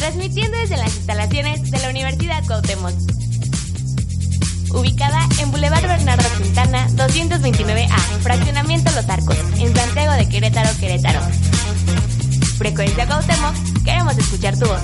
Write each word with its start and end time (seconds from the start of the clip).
transmitiendo 0.00 0.56
desde 0.58 0.78
las 0.78 0.96
instalaciones 0.96 1.70
de 1.70 1.78
la 1.78 1.90
Universidad 1.90 2.42
Cuauhtémoc. 2.46 2.94
Ubicada 4.70 5.28
en 5.40 5.50
Boulevard 5.50 5.82
Bernardo 5.82 6.26
Quintana, 6.42 6.88
229A, 6.90 7.98
Fraccionamiento 8.22 8.90
Los 8.92 9.08
Arcos, 9.08 9.36
en 9.58 9.76
Santiago 9.76 10.12
de 10.14 10.28
Querétaro, 10.28 10.70
Querétaro. 10.78 11.20
Frecuencia 12.56 13.06
Cuauhtémoc, 13.06 13.54
queremos 13.84 14.16
escuchar 14.16 14.58
tu 14.58 14.66
voz. 14.66 14.80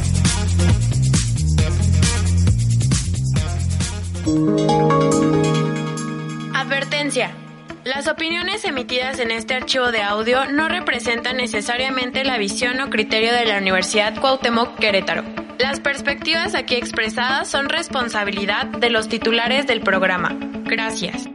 Advertencia. 6.54 7.45
Las 7.86 8.08
opiniones 8.08 8.64
emitidas 8.64 9.20
en 9.20 9.30
este 9.30 9.54
archivo 9.54 9.92
de 9.92 10.02
audio 10.02 10.46
no 10.46 10.68
representan 10.68 11.36
necesariamente 11.36 12.24
la 12.24 12.36
visión 12.36 12.80
o 12.80 12.90
criterio 12.90 13.32
de 13.32 13.44
la 13.44 13.58
Universidad 13.58 14.20
Cuauhtémoc 14.20 14.76
Querétaro. 14.76 15.22
Las 15.60 15.78
perspectivas 15.78 16.56
aquí 16.56 16.74
expresadas 16.74 17.48
son 17.48 17.68
responsabilidad 17.68 18.66
de 18.66 18.90
los 18.90 19.08
titulares 19.08 19.68
del 19.68 19.82
programa. 19.82 20.36
Gracias. 20.64 21.26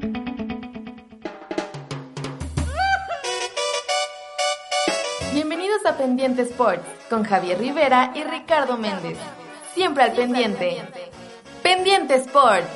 Bienvenidos 5.31 5.85
a 5.85 5.95
Pendiente 5.95 6.41
Sports 6.41 6.83
con 7.09 7.23
Javier 7.23 7.59
Rivera 7.59 8.11
y 8.13 8.25
Ricardo 8.25 8.77
Méndez. 8.77 9.17
Siempre 9.73 10.03
al 10.03 10.11
pendiente. 10.11 10.81
Pendiente 11.63 12.15
Sports. 12.15 12.67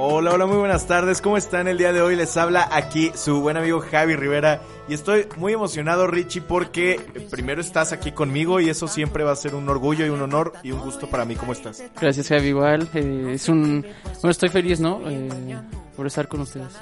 Hola, 0.00 0.32
hola, 0.32 0.46
muy 0.46 0.56
buenas 0.56 0.86
tardes. 0.86 1.20
¿Cómo 1.20 1.36
están 1.36 1.68
el 1.68 1.78
día 1.78 1.92
de 1.92 2.02
hoy? 2.02 2.16
Les 2.16 2.36
habla 2.36 2.68
aquí 2.72 3.12
su 3.14 3.40
buen 3.40 3.56
amigo 3.56 3.80
Javi 3.80 4.16
Rivera 4.16 4.60
y 4.88 4.94
estoy 4.94 5.26
muy 5.36 5.52
emocionado, 5.52 6.06
Richie, 6.06 6.40
porque 6.40 7.00
primero 7.30 7.60
estás 7.60 7.92
aquí 7.92 8.12
conmigo 8.12 8.58
y 8.60 8.68
eso 8.68 8.88
siempre 8.88 9.22
va 9.22 9.32
a 9.32 9.36
ser 9.36 9.54
un 9.54 9.68
orgullo 9.68 10.04
y 10.04 10.08
un 10.08 10.20
honor 10.20 10.54
y 10.62 10.72
un 10.72 10.80
gusto 10.80 11.08
para 11.08 11.24
mí. 11.24 11.36
¿Cómo 11.36 11.52
estás? 11.52 11.82
Gracias, 12.00 12.28
Javi. 12.28 12.48
Igual, 12.48 12.88
eh, 12.94 13.30
es 13.34 13.48
un... 13.48 13.82
Bueno, 13.82 14.30
estoy 14.30 14.48
feliz, 14.48 14.80
¿no? 14.80 15.00
Eh, 15.08 15.56
por 15.96 16.06
estar 16.06 16.26
con 16.26 16.40
ustedes. 16.40 16.72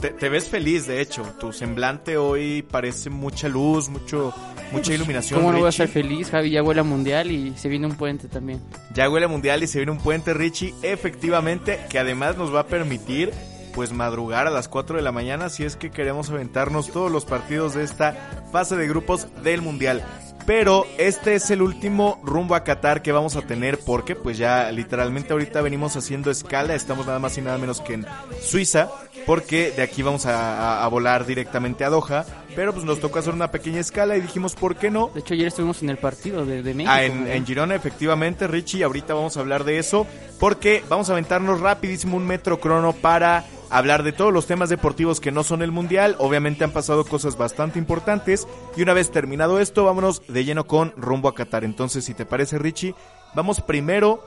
Te, 0.00 0.10
te, 0.10 0.28
ves 0.28 0.48
feliz, 0.48 0.86
de 0.86 1.00
hecho. 1.00 1.22
Tu 1.40 1.52
semblante 1.52 2.16
hoy 2.16 2.62
parece 2.62 3.10
mucha 3.10 3.48
luz, 3.48 3.88
mucho, 3.88 4.32
mucha 4.70 4.94
iluminación. 4.94 5.40
¿Cómo 5.40 5.52
no 5.52 5.58
voy 5.58 5.66
a 5.66 5.70
estar 5.70 5.88
feliz, 5.88 6.30
Javi? 6.30 6.50
Ya 6.50 6.62
huele 6.62 6.80
a 6.80 6.84
mundial 6.84 7.30
y 7.30 7.56
se 7.56 7.68
viene 7.68 7.86
un 7.86 7.96
puente 7.96 8.28
también. 8.28 8.60
Ya 8.94 9.10
huele 9.10 9.26
a 9.26 9.28
mundial 9.28 9.62
y 9.62 9.66
se 9.66 9.78
viene 9.78 9.92
un 9.92 9.98
puente, 9.98 10.34
Richie. 10.34 10.74
Efectivamente, 10.82 11.80
que 11.90 11.98
además 11.98 12.36
nos 12.36 12.54
va 12.54 12.60
a 12.60 12.66
permitir 12.66 13.32
pues 13.78 13.92
madrugar 13.92 14.46
a 14.46 14.50
las 14.50 14.68
4 14.68 14.96
de 14.96 15.02
la 15.02 15.12
mañana 15.12 15.48
si 15.48 15.64
es 15.64 15.76
que 15.76 15.90
queremos 15.90 16.30
aventarnos 16.30 16.90
todos 16.90 17.12
los 17.12 17.24
partidos 17.24 17.74
de 17.74 17.84
esta 17.84 18.12
fase 18.50 18.76
de 18.76 18.88
grupos 18.88 19.28
del 19.42 19.62
mundial. 19.62 20.04
Pero 20.48 20.86
este 20.96 21.34
es 21.34 21.50
el 21.50 21.60
último 21.60 22.18
rumbo 22.24 22.54
a 22.54 22.64
Qatar 22.64 23.02
que 23.02 23.12
vamos 23.12 23.36
a 23.36 23.42
tener 23.42 23.78
porque 23.80 24.16
pues 24.16 24.38
ya 24.38 24.72
literalmente 24.72 25.34
ahorita 25.34 25.60
venimos 25.60 25.94
haciendo 25.94 26.30
escala, 26.30 26.74
estamos 26.74 27.06
nada 27.06 27.18
más 27.18 27.36
y 27.36 27.42
nada 27.42 27.58
menos 27.58 27.82
que 27.82 27.92
en 27.92 28.06
Suiza, 28.40 28.88
porque 29.26 29.72
de 29.72 29.82
aquí 29.82 30.00
vamos 30.00 30.24
a, 30.24 30.78
a, 30.78 30.84
a 30.86 30.88
volar 30.88 31.26
directamente 31.26 31.84
a 31.84 31.90
Doha, 31.90 32.24
pero 32.56 32.72
pues 32.72 32.86
nos 32.86 32.98
tocó 32.98 33.18
hacer 33.18 33.34
una 33.34 33.50
pequeña 33.50 33.80
escala 33.80 34.16
y 34.16 34.22
dijimos 34.22 34.54
¿por 34.54 34.76
qué 34.76 34.90
no? 34.90 35.10
De 35.12 35.20
hecho 35.20 35.34
ayer 35.34 35.48
estuvimos 35.48 35.82
en 35.82 35.90
el 35.90 35.98
partido 35.98 36.46
de, 36.46 36.62
de 36.62 36.72
México. 36.72 36.94
Ah, 36.94 37.04
en, 37.04 37.26
en, 37.26 37.44
Girona 37.44 37.74
efectivamente, 37.74 38.46
Richie, 38.46 38.84
ahorita 38.84 39.12
vamos 39.12 39.36
a 39.36 39.40
hablar 39.40 39.64
de 39.64 39.78
eso, 39.78 40.06
porque 40.40 40.82
vamos 40.88 41.10
a 41.10 41.12
aventarnos 41.12 41.60
rapidísimo 41.60 42.16
un 42.16 42.26
metro 42.26 42.58
crono 42.58 42.94
para 42.94 43.44
hablar 43.70 44.02
de 44.02 44.12
todos 44.12 44.32
los 44.32 44.46
temas 44.46 44.68
deportivos 44.68 45.20
que 45.20 45.32
no 45.32 45.44
son 45.44 45.62
el 45.62 45.72
mundial. 45.72 46.16
Obviamente 46.18 46.64
han 46.64 46.72
pasado 46.72 47.04
cosas 47.04 47.36
bastante 47.36 47.78
importantes. 47.78 48.46
Y 48.76 48.82
una 48.82 48.92
vez 48.94 49.10
terminado 49.10 49.60
esto, 49.60 49.84
vámonos 49.84 50.22
de 50.26 50.44
lleno 50.44 50.66
con 50.66 50.92
rumbo 50.96 51.28
a 51.28 51.34
Qatar. 51.34 51.64
Entonces, 51.64 52.04
si 52.04 52.14
te 52.14 52.26
parece, 52.26 52.58
Richie, 52.58 52.94
vamos 53.34 53.60
primero 53.60 54.22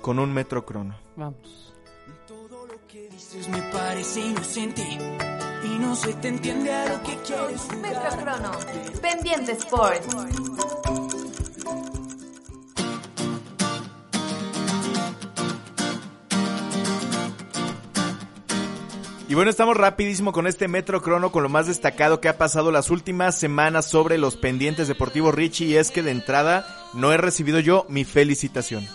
con 0.00 0.18
un 0.18 0.32
metro 0.32 0.64
crono. 0.64 0.96
Vamos. 1.16 1.74
Todo 2.26 2.66
lo 2.66 2.86
que 2.86 3.08
dices 3.08 3.48
me 3.48 3.62
parece 3.72 4.20
inocente. 4.20 4.82
Y 5.64 5.78
no 5.78 5.94
se 5.96 6.14
te 6.14 6.28
entiende 6.28 6.72
a 6.72 6.88
lo 6.88 7.02
que 7.02 7.16
quieres 7.16 7.68
Metro 7.80 8.10
jugar. 8.10 8.18
Crono. 8.18 8.52
Pendiente 9.02 9.52
Sports. 9.52 10.16
Y 19.28 19.34
bueno, 19.34 19.50
estamos 19.50 19.76
rapidísimo 19.76 20.32
con 20.32 20.46
este 20.46 20.68
Metro 20.68 21.02
Crono 21.02 21.30
con 21.30 21.42
lo 21.42 21.50
más 21.50 21.66
destacado 21.66 22.18
que 22.18 22.30
ha 22.30 22.38
pasado 22.38 22.72
las 22.72 22.88
últimas 22.88 23.38
semanas 23.38 23.84
sobre 23.84 24.16
los 24.16 24.36
pendientes 24.36 24.88
deportivos 24.88 25.34
Richie 25.34 25.66
y 25.66 25.76
es 25.76 25.90
que 25.90 26.02
de 26.02 26.12
entrada 26.12 26.66
no 26.94 27.12
he 27.12 27.18
recibido 27.18 27.60
yo 27.60 27.84
mi 27.90 28.06
felicitación. 28.06 28.88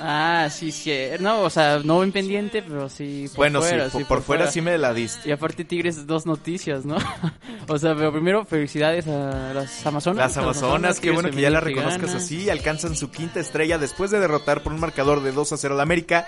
Ah, 0.00 0.48
sí, 0.50 0.72
sí. 0.72 0.92
No, 1.20 1.42
o 1.42 1.50
sea, 1.50 1.80
no 1.84 2.02
en 2.02 2.12
pendiente, 2.12 2.62
pero 2.62 2.88
sí 2.88 3.26
por 3.28 3.36
bueno, 3.36 3.60
fuera. 3.60 3.90
sí, 3.90 3.98
por, 3.98 4.06
por 4.06 4.22
fuera, 4.22 4.50
sí 4.50 4.62
me 4.62 4.78
la 4.78 4.94
diste. 4.94 5.28
Y 5.28 5.32
aparte 5.32 5.66
Tigres, 5.66 6.06
dos 6.06 6.24
noticias, 6.24 6.86
¿no? 6.86 6.96
o 7.68 7.78
sea, 7.78 7.94
pero 7.94 8.10
primero 8.10 8.46
felicidades 8.46 9.06
a 9.06 9.52
las 9.52 9.84
Amazonas. 9.84 10.18
Las 10.18 10.36
Amazonas, 10.38 10.98
qué 10.98 11.10
bueno 11.10 11.30
que 11.30 11.42
ya 11.42 11.50
la 11.50 11.60
reconozcas 11.60 12.14
así. 12.14 12.48
Alcanzan 12.48 12.96
su 12.96 13.10
quinta 13.10 13.40
estrella 13.40 13.76
después 13.76 14.10
de 14.10 14.18
derrotar 14.18 14.62
por 14.62 14.72
un 14.72 14.80
marcador 14.80 15.22
de 15.22 15.32
2 15.32 15.52
a 15.52 15.56
0 15.58 15.74
al 15.74 15.80
América 15.80 16.26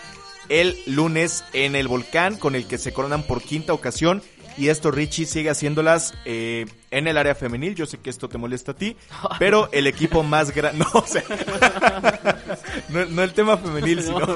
el 0.50 0.76
lunes 0.84 1.44
en 1.54 1.76
el 1.76 1.88
volcán 1.88 2.36
con 2.36 2.54
el 2.54 2.66
que 2.66 2.76
se 2.76 2.92
coronan 2.92 3.22
por 3.22 3.40
quinta 3.40 3.72
ocasión. 3.72 4.22
Y 4.56 4.68
esto 4.68 4.90
Richie 4.90 5.26
sigue 5.26 5.50
haciéndolas 5.50 6.14
eh, 6.24 6.66
en 6.90 7.06
el 7.06 7.16
área 7.16 7.34
femenil. 7.34 7.74
Yo 7.74 7.86
sé 7.86 7.98
que 7.98 8.10
esto 8.10 8.28
te 8.28 8.38
molesta 8.38 8.72
a 8.72 8.76
ti, 8.76 8.96
pero 9.38 9.68
el 9.72 9.86
equipo 9.86 10.22
más 10.22 10.54
grande... 10.54 10.70
No, 10.80 10.86
o 10.94 11.06
sea, 11.06 11.22
no, 12.88 13.04
no, 13.04 13.22
el 13.22 13.32
tema 13.34 13.58
femenil, 13.58 14.02
sino... 14.02 14.26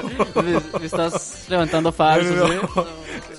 Me 0.78 0.86
estás 0.86 1.46
levantando 1.48 1.90
falsos, 1.90 2.36
no, 2.36 2.52
¿eh? 2.52 2.60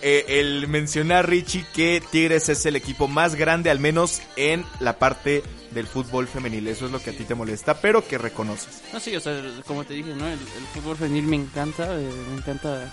eh, 0.02 0.26
el 0.40 0.68
mencionar, 0.68 1.30
Richie, 1.30 1.66
que 1.74 2.02
Tigres 2.12 2.50
es 2.50 2.66
el 2.66 2.76
equipo 2.76 3.08
más 3.08 3.36
grande, 3.36 3.70
al 3.70 3.80
menos 3.80 4.22
en 4.38 4.66
la 4.80 4.98
parte 4.98 5.44
del 5.72 5.86
fútbol 5.86 6.28
femenil. 6.28 6.68
Eso 6.68 6.86
es 6.86 6.92
lo 6.92 7.00
que 7.00 7.12
a 7.12 7.14
ti 7.14 7.26
te 7.26 7.36
molesta, 7.36 7.76
pero 7.76 8.08
que 8.08 8.18
reconoces. 8.18 8.82
No, 8.92 9.00
sí, 9.00 9.16
o 9.16 9.20
sea, 9.20 9.40
como 9.68 9.84
te 9.84 9.94
dije, 9.94 10.16
¿no? 10.16 10.26
El, 10.26 10.34
el 10.34 10.66
fútbol 10.74 10.98
femenil 10.98 11.26
me 11.26 11.36
encanta, 11.36 12.00
eh, 12.00 12.10
me 12.32 12.38
encanta 12.38 12.90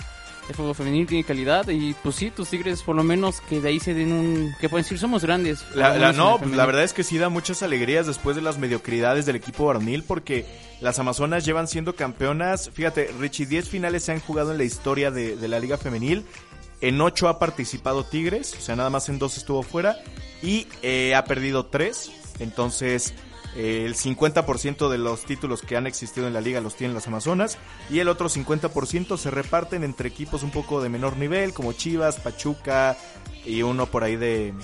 el 0.49 0.55
fútbol 0.55 0.75
femenil, 0.75 1.07
tiene 1.07 1.25
calidad 1.25 1.69
y 1.69 1.95
pues 2.03 2.17
sí, 2.17 2.31
tus 2.31 2.51
Tigres 2.51 2.83
por 2.83 2.97
lo 2.97 3.03
menos 3.03 3.41
que 3.41 3.61
de 3.61 3.69
ahí 3.69 3.81
se 3.81 3.95
den 3.95 4.13
un... 4.13 4.55
que 4.61 4.69
pueden 4.69 4.85
decir, 4.85 4.99
somos 4.99 5.23
grandes. 5.23 5.65
La, 5.75 5.97
la, 5.97 6.13
no, 6.13 6.41
la 6.53 6.67
verdad 6.67 6.83
es 6.83 6.93
que 6.93 7.05
sí 7.05 7.19
da 7.19 7.29
muchas 7.29 7.63
alegrías 7.63 8.07
después 8.07 8.37
de 8.37 8.43
las 8.43 8.59
mediocridades 8.59 9.27
del 9.27 9.37
equipo 9.37 9.67
varonil 9.67 10.03
porque 10.03 10.47
las 10.81 10.99
Amazonas 10.99 11.45
llevan 11.45 11.69
siendo 11.69 11.95
campeonas. 11.95 12.71
Fíjate, 12.73 13.11
Richie, 13.19 13.47
10 13.47 13.69
finales 13.69 14.05
se 14.05 14.13
han 14.13 14.21
jugado 14.21 14.53
en 14.53 14.59
la 14.59 14.65
historia 14.65 15.11
de, 15.11 15.37
de 15.37 15.49
la 15.49 15.61
liga 15.61 15.79
femenil. 15.79 16.25
En 16.81 17.01
8 17.01 17.29
ha 17.29 17.39
participado 17.39 18.05
Tigres, 18.05 18.57
o 18.59 18.61
sea, 18.61 18.75
nada 18.75 18.91
más 18.91 19.09
en 19.09 19.21
2 19.21 19.37
estuvo 19.37 19.63
fuera 19.63 19.99
y 20.43 20.67
eh, 20.83 21.15
ha 21.15 21.25
perdido 21.25 21.67
3. 21.67 22.11
Entonces, 22.41 23.15
el 23.57 23.95
50% 23.95 24.89
de 24.89 24.99
los 24.99 25.25
títulos 25.25 25.63
que 25.63 25.77
han 25.77 25.87
existido 25.87 26.27
en 26.27 26.33
la 26.33 26.41
liga 26.41 26.61
los 26.61 26.75
tienen 26.75 26.95
las 26.95 27.07
Amazonas 27.07 27.59
y 27.91 27.99
el 27.99 28.09
otro 28.09 28.29
50% 28.29 29.17
se 29.17 29.31
reparten 29.31 29.85
entre 29.85 30.09
equipos 30.09 30.43
un 30.43 30.51
poco 30.51 30.83
de 30.83 30.89
menor 30.89 31.17
nivel 31.17 31.53
como 31.53 31.73
Chivas, 31.73 32.19
Pachuca 32.21 32.97
y 33.45 33.63
uno 33.63 33.87
por 33.87 34.05
ahí 34.05 34.17
de, 34.17 34.55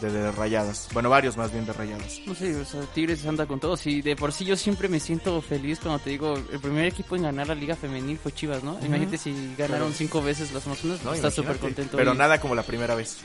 de, 0.00 0.10
de, 0.10 0.32
rayadas. 0.32 0.88
Bueno, 0.92 1.10
varios 1.10 1.36
más 1.36 1.52
bien 1.52 1.66
de 1.66 1.72
rayadas. 1.72 2.20
No 2.26 2.34
sé, 2.34 2.54
o 2.56 2.64
sea, 2.64 2.80
Tigres 2.94 3.24
anda 3.26 3.46
con 3.46 3.60
todos 3.60 3.86
y 3.86 4.02
de 4.02 4.16
por 4.16 4.32
sí 4.32 4.44
yo 4.44 4.56
siempre 4.56 4.88
me 4.88 5.00
siento 5.00 5.40
feliz 5.40 5.80
cuando 5.80 5.98
te 6.00 6.10
digo, 6.10 6.34
el 6.34 6.60
primer 6.60 6.86
equipo 6.86 7.16
en 7.16 7.22
ganar 7.22 7.48
la 7.48 7.54
liga 7.54 7.76
femenil 7.76 8.18
fue 8.18 8.32
Chivas, 8.32 8.62
¿no? 8.62 8.74
Uh 8.74 8.80
-huh. 8.80 8.86
Imagínate 8.86 9.18
si 9.18 9.32
ganaron 9.56 9.88
claro. 9.88 9.92
cinco 9.96 10.22
veces 10.22 10.52
las 10.52 10.66
Amazonas, 10.66 11.02
no, 11.04 11.14
estás 11.14 11.34
súper 11.34 11.58
contento. 11.58 11.96
Pero 11.96 12.14
y... 12.14 12.16
nada 12.16 12.40
como 12.40 12.54
la 12.54 12.62
primera 12.62 12.94
vez. 12.94 13.18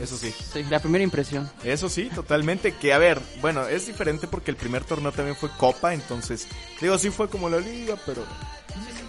Eso 0.00 0.16
sí. 0.16 0.32
Sí, 0.52 0.64
la 0.64 0.80
primera 0.80 1.02
impresión. 1.02 1.50
Eso 1.64 1.88
sí, 1.88 2.10
totalmente. 2.14 2.72
Que 2.72 2.92
a 2.92 2.98
ver, 2.98 3.20
bueno, 3.40 3.66
es 3.66 3.86
diferente 3.86 4.28
porque 4.28 4.50
el 4.50 4.56
primer 4.56 4.84
torneo 4.84 5.12
también 5.12 5.36
fue 5.36 5.48
Copa, 5.56 5.94
entonces, 5.94 6.46
digo, 6.80 6.98
sí 6.98 7.10
fue 7.10 7.28
como 7.28 7.48
la 7.48 7.58
liga, 7.58 7.96
pero 8.06 8.22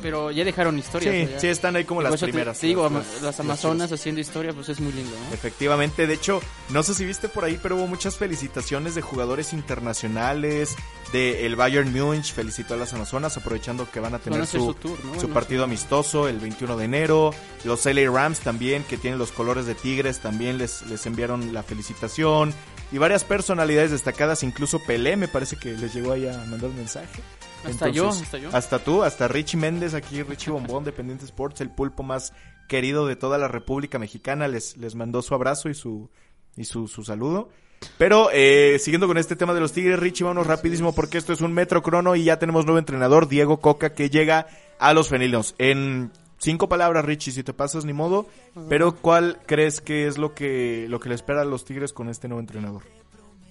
pero 0.02 0.32
ya 0.32 0.44
dejaron 0.44 0.78
historia. 0.78 1.12
Sí, 1.12 1.30
ya. 1.42 1.50
están 1.50 1.76
ahí 1.76 1.86
como 1.86 2.02
las 2.02 2.22
primeras. 2.22 2.58
Te, 2.58 2.62
te 2.62 2.68
digo, 2.68 2.90
las, 2.90 3.22
las 3.22 3.40
Amazonas 3.40 3.92
las 3.92 4.00
haciendo 4.00 4.22
historia, 4.22 4.54
pues 4.54 4.70
es 4.70 4.80
muy 4.80 4.92
lindo. 4.92 5.12
¿no? 5.12 5.34
Efectivamente, 5.34 6.08
de 6.08 6.14
hecho, 6.14 6.42
no 6.70 6.84
sé 6.84 6.94
si 6.94 7.06
viste 7.06 7.30
por 7.30 7.44
ahí, 7.46 7.60
pero 7.62 7.76
hubo 7.76 7.88
muchas 7.88 8.18
felicitaciones 8.18 8.96
de 8.96 9.02
jugadores 9.02 9.54
internacionales, 9.54 10.76
de 11.12 11.46
el 11.46 11.56
Bayern 11.56 11.92
Múnich 11.92 12.34
felicitó 12.34 12.76
a 12.76 12.78
las 12.78 12.94
Amazonas, 12.94 13.36
aprovechando 13.38 13.90
que 13.90 14.00
van 14.00 14.14
a 14.14 14.20
tener 14.20 14.40
van 14.40 14.48
a 14.48 14.52
su, 14.52 14.60
su, 14.60 14.74
tour, 14.74 14.98
¿no? 15.06 15.20
su 15.20 15.30
partido 15.30 15.64
amistoso 15.64 16.28
el 16.28 16.40
21 16.40 16.78
de 16.78 16.86
enero. 16.86 17.34
Los 17.64 17.86
LA 17.86 18.10
Rams 18.12 18.40
también, 18.40 18.84
que 18.84 18.98
tienen 18.98 19.20
los 19.20 19.32
colores 19.32 19.66
de 19.66 19.76
Tigres, 19.76 20.20
también 20.20 20.58
les, 20.58 20.84
les 20.84 21.06
enviaron 21.06 21.54
la 21.54 21.64
felicitación. 21.64 22.54
Y 22.92 22.98
varias 22.98 23.24
personalidades 23.24 23.92
destacadas, 23.92 24.44
incluso 24.44 24.80
Pelé 24.80 25.16
me 25.16 25.28
parece 25.28 25.58
que 25.58 25.74
les 25.74 25.94
llegó 25.94 26.14
ahí 26.14 26.28
a 26.28 26.38
mandar 26.50 26.70
un 26.70 26.78
mensaje. 26.78 27.22
Hasta 27.66 27.90
yo, 27.90 28.10
hasta 28.10 28.38
yo. 28.38 28.50
Hasta 28.54 28.80
tú, 28.80 29.04
hasta 29.04 29.28
Richie 29.28 29.58
Méndez, 29.58 29.94
aquí 29.94 30.24
Richie 30.24 30.52
Bombón, 30.52 30.84
Dependiente 30.84 31.26
Sports, 31.26 31.62
el 31.62 31.70
pulpo 31.70 32.04
más 32.04 32.34
querido 32.68 33.06
de 33.06 33.16
toda 33.16 33.38
la 33.38 33.48
República 33.48 34.00
Mexicana, 34.00 34.48
les, 34.48 34.78
les 34.78 34.96
mandó 34.96 35.22
su 35.22 35.34
abrazo 35.34 35.70
y 35.70 35.74
su, 35.74 36.10
y 36.56 36.66
su, 36.66 36.88
su 36.88 37.04
saludo. 37.04 37.50
Pero 37.98 38.30
eh, 38.34 38.78
siguiendo 38.80 39.08
con 39.08 39.18
este 39.18 39.36
tema 39.36 39.54
de 39.54 39.62
los 39.62 39.74
Tigres, 39.74 40.00
Richie, 40.00 40.24
vámonos 40.24 40.48
rapidísimo 40.48 40.94
porque 40.94 41.18
esto 41.18 41.34
es 41.34 41.42
un 41.42 41.54
metro 41.54 41.82
crono 41.82 42.16
y 42.16 42.24
ya 42.24 42.40
tenemos 42.40 42.66
nuevo 42.66 42.80
entrenador, 42.80 43.28
Diego 43.28 43.60
Coca, 43.60 43.94
que 43.94 44.10
llega 44.10 44.48
a 44.80 44.94
los 44.94 45.10
felinos. 45.10 45.56
En 45.58 46.12
cinco 46.38 46.70
palabras, 46.70 47.06
Richie, 47.06 47.32
si 47.32 47.44
te 47.44 47.54
pasas 47.54 47.86
ni 47.86 47.94
modo, 47.94 48.28
pero 48.68 48.96
¿cuál 48.96 49.40
crees 49.46 49.82
que 49.82 50.08
es 50.08 50.18
lo 50.18 50.34
que, 50.34 50.88
lo 50.90 51.00
que 51.00 51.10
le 51.10 51.16
espera 51.16 51.42
a 51.42 51.46
los 51.46 51.66
Tigres 51.66 51.94
con 51.94 52.10
este 52.10 52.28
nuevo 52.28 52.42
entrenador? 52.42 52.84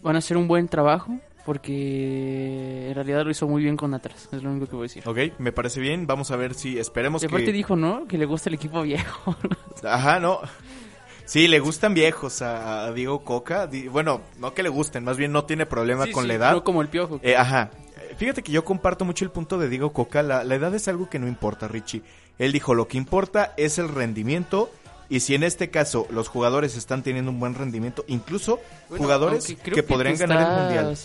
Van 0.03 0.15
a 0.15 0.19
hacer 0.19 0.37
un 0.37 0.47
buen 0.47 0.69
trabajo 0.69 1.19
porque 1.49 2.89
en 2.89 2.95
realidad 2.95 3.25
lo 3.25 3.31
hizo 3.31 3.49
muy 3.49 3.63
bien 3.63 3.75
con 3.75 3.95
atrás, 3.95 4.29
es 4.33 4.43
lo 4.43 4.51
único 4.51 4.67
que 4.67 4.77
voy 4.77 4.83
a 4.83 4.89
decir. 4.89 5.03
Ok, 5.09 5.39
me 5.39 5.51
parece 5.51 5.81
bien, 5.81 6.07
vamos 6.07 6.31
a 6.31 6.37
ver 6.37 6.53
si 6.53 6.79
esperemos 6.79 7.23
Y 7.23 7.27
aparte 7.27 7.47
que... 7.47 7.53
dijo, 7.53 7.75
¿no? 7.75 8.07
Que 8.07 8.19
le 8.19 8.27
gusta 8.27 8.51
el 8.51 8.57
equipo 8.57 8.83
viejo. 8.83 9.35
Ajá, 9.83 10.21
no. 10.21 10.41
Sí, 11.25 11.49
le 11.49 11.59
gustan 11.61 11.95
viejos 11.95 12.43
a, 12.43 12.85
a 12.85 12.93
Diego 12.93 13.25
Coca. 13.25 13.67
Bueno, 13.91 14.21
no 14.39 14.53
que 14.53 14.63
le 14.63 14.69
gusten, 14.69 15.05
más 15.05 15.17
bien 15.17 15.33
no 15.33 15.45
tiene 15.47 15.65
problema 15.65 16.05
Sí, 16.05 16.13
con 16.13 16.25
sí, 16.25 16.29
la 16.29 16.35
edad. 16.35 16.53
No 16.53 16.65
como 16.65 16.83
el 16.83 16.89
piojo. 16.89 17.19
Eh, 17.23 17.35
ajá. 17.35 17.71
Fíjate 18.19 18.43
que 18.43 18.53
yo 18.53 18.63
comparto 18.63 19.07
mucho 19.07 19.25
el 19.25 19.31
punto 19.31 19.57
de 19.57 19.71
Diego 19.71 19.95
Coca. 19.95 20.23
La, 20.23 20.45
la 20.45 20.55
edad 20.55 20.75
es 20.75 20.87
algo 20.87 21.09
que 21.09 21.19
no 21.19 21.29
importa, 21.29 21.67
Richie. 21.67 22.03
Él 22.39 22.53
dijo, 22.53 22.75
lo 22.75 22.89
que 22.89 22.99
importa 22.99 23.55
es 23.57 23.79
el 23.79 23.89
rendimiento. 23.89 24.71
Y 25.09 25.21
si 25.21 25.35
en 25.35 25.45
este 25.45 25.71
caso 25.71 26.07
los 26.11 26.29
jugadores 26.29 26.77
están 26.77 27.03
teniendo 27.03 27.31
un 27.31 27.41
buen 27.41 27.55
rendimiento, 27.55 28.05
incluso 28.07 28.61
Bueno, 28.91 29.05
jugadores 29.05 29.57
creo 29.63 29.75
que 29.75 29.83
podrían 29.83 30.19
ganar 30.19 30.43
el 30.43 30.63
mundial. 30.63 30.99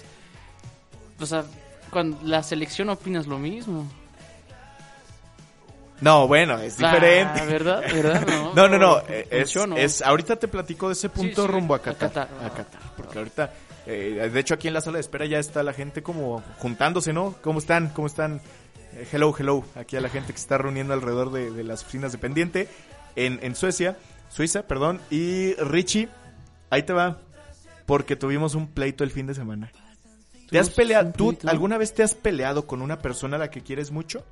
O 1.23 1.27
sea, 1.27 1.43
cuando 1.89 2.17
la 2.23 2.43
selección 2.43 2.89
opinas 2.89 3.27
lo 3.27 3.39
mismo. 3.39 3.87
No, 6.01 6.27
bueno, 6.27 6.59
es 6.59 6.77
diferente. 6.77 7.41
Ah, 7.41 7.45
¿verdad? 7.45 7.81
¿Verdad? 7.93 8.27
No, 8.27 8.53
No, 8.53 8.67
no, 8.67 8.77
no. 8.77 8.99
eh, 9.07 9.27
Es, 9.31 9.55
es- 9.77 10.01
ahorita 10.01 10.35
te 10.35 10.47
platico 10.47 10.87
de 10.87 10.93
ese 10.93 11.09
punto 11.09 11.45
sí, 11.45 11.47
rumbo 11.47 11.73
a 11.75 11.77
a 11.77 11.81
Qatar. 11.81 12.11
Qatar. 12.11 12.45
A 12.45 12.49
Qatar. 12.49 12.81
Porque 12.97 13.19
ahorita, 13.19 13.53
eh, 13.85 14.29
de 14.31 14.39
hecho, 14.39 14.53
aquí 14.55 14.67
en 14.67 14.73
la 14.73 14.81
sala 14.81 14.97
de 14.97 15.01
espera 15.01 15.25
ya 15.25 15.39
está 15.39 15.63
la 15.63 15.71
gente 15.73 16.03
como 16.03 16.43
juntándose, 16.59 17.13
¿no? 17.13 17.35
¿Cómo 17.41 17.59
están? 17.59 17.89
¿Cómo 17.89 18.07
están? 18.07 18.41
Eh, 18.93 19.07
hello, 19.13 19.33
hello. 19.37 19.63
Aquí 19.75 19.95
a 19.95 20.01
la 20.01 20.09
gente 20.09 20.33
que 20.33 20.39
se 20.39 20.43
está 20.43 20.57
reuniendo 20.57 20.93
alrededor 20.93 21.31
de, 21.31 21.51
de 21.51 21.63
las 21.63 21.83
oficinas 21.83 22.11
de 22.11 22.17
pendiente 22.17 22.67
en, 23.15 23.39
en 23.41 23.55
Suecia, 23.55 23.95
Suiza, 24.29 24.63
perdón. 24.63 24.99
Y 25.09 25.53
Richie, 25.55 26.09
ahí 26.69 26.83
te 26.83 26.91
va. 26.91 27.19
Porque 27.85 28.15
tuvimos 28.17 28.55
un 28.55 28.67
pleito 28.67 29.03
el 29.05 29.11
fin 29.11 29.27
de 29.27 29.35
semana. 29.35 29.71
¿Te 30.49 30.59
has 30.59 30.69
peleado? 30.69 31.11
¿Tú 31.11 31.37
alguna 31.45 31.77
vez 31.77 31.93
te 31.93 32.03
has 32.03 32.13
peleado 32.15 32.67
con 32.67 32.81
una 32.81 32.99
persona 32.99 33.37
a 33.37 33.39
la 33.39 33.49
que 33.49 33.61
quieres 33.61 33.91
mucho? 33.91 34.23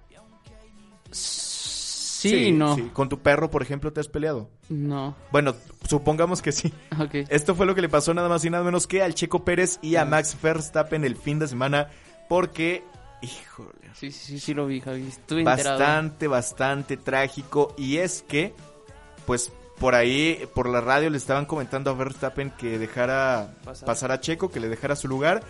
Sí, 1.11 2.51
no. 2.51 2.77
¿Con 2.93 3.09
tu 3.09 3.19
perro, 3.19 3.49
por 3.49 3.63
ejemplo, 3.63 3.91
te 3.91 3.99
has 3.99 4.07
peleado? 4.07 4.49
No. 4.69 5.15
Bueno, 5.31 5.55
supongamos 5.89 6.41
que 6.41 6.51
sí. 6.51 6.71
Ok. 6.99 7.15
Esto 7.29 7.55
fue 7.55 7.65
lo 7.65 7.73
que 7.73 7.81
le 7.81 7.89
pasó 7.89 8.13
nada 8.13 8.29
más 8.29 8.45
y 8.45 8.49
nada 8.49 8.63
menos 8.63 8.85
que 8.85 9.01
al 9.01 9.15
Checo 9.15 9.43
Pérez 9.43 9.79
y 9.81 9.95
a 9.95 10.05
Max 10.05 10.37
Verstappen 10.41 11.03
el 11.03 11.15
fin 11.15 11.39
de 11.39 11.47
semana 11.47 11.89
porque, 12.29 12.83
híjole, 13.21 13.71
Sí, 13.95 14.11
sí, 14.11 14.25
sí, 14.25 14.39
sí 14.39 14.53
lo 14.53 14.65
vi, 14.67 14.79
Javi. 14.81 15.07
Estuve 15.07 15.41
enterado. 15.41 15.79
bastante, 15.79 16.27
bastante 16.27 16.97
trágico 16.97 17.73
y 17.77 17.97
es 17.97 18.23
que, 18.27 18.53
pues 19.25 19.51
por 19.79 19.95
ahí, 19.95 20.47
por 20.53 20.69
la 20.69 20.79
radio 20.81 21.09
le 21.09 21.17
estaban 21.17 21.45
comentando 21.45 21.89
a 21.89 21.93
Verstappen 21.93 22.51
que 22.51 22.77
dejara 22.79 23.53
Pasar. 23.63 23.85
pasar 23.85 24.11
a 24.11 24.19
Checo, 24.21 24.49
que 24.51 24.59
le 24.59 24.69
dejara 24.69 24.95
su 24.95 25.07
lugar 25.07 25.43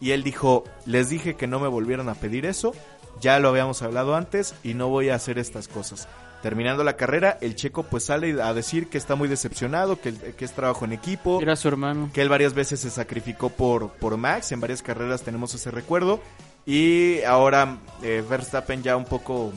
y 0.00 0.10
él 0.12 0.22
dijo, 0.22 0.64
les 0.84 1.08
dije 1.08 1.34
que 1.36 1.46
no 1.46 1.60
me 1.60 1.68
volvieran 1.68 2.08
a 2.08 2.14
pedir 2.14 2.46
eso, 2.46 2.72
ya 3.20 3.38
lo 3.38 3.48
habíamos 3.48 3.82
hablado 3.82 4.14
antes 4.14 4.54
y 4.62 4.74
no 4.74 4.88
voy 4.88 5.08
a 5.08 5.14
hacer 5.14 5.38
estas 5.38 5.68
cosas. 5.68 6.08
Terminando 6.42 6.84
la 6.84 6.96
carrera, 6.96 7.38
el 7.40 7.56
Checo 7.56 7.84
pues 7.84 8.04
sale 8.04 8.40
a 8.40 8.52
decir 8.52 8.88
que 8.88 8.98
está 8.98 9.14
muy 9.14 9.26
decepcionado, 9.26 10.00
que, 10.00 10.12
que 10.12 10.44
es 10.44 10.52
trabajo 10.52 10.84
en 10.84 10.92
equipo, 10.92 11.40
Era 11.40 11.56
su 11.56 11.66
hermano. 11.68 12.10
que 12.12 12.20
él 12.22 12.28
varias 12.28 12.52
veces 12.54 12.80
se 12.80 12.90
sacrificó 12.90 13.48
por, 13.48 13.90
por 13.92 14.16
Max, 14.16 14.52
en 14.52 14.60
varias 14.60 14.82
carreras 14.82 15.22
tenemos 15.22 15.54
ese 15.54 15.70
recuerdo, 15.70 16.20
y 16.66 17.22
ahora 17.22 17.78
eh, 18.02 18.22
Verstappen 18.28 18.82
ya 18.82 18.96
un 18.96 19.06
poco 19.06 19.52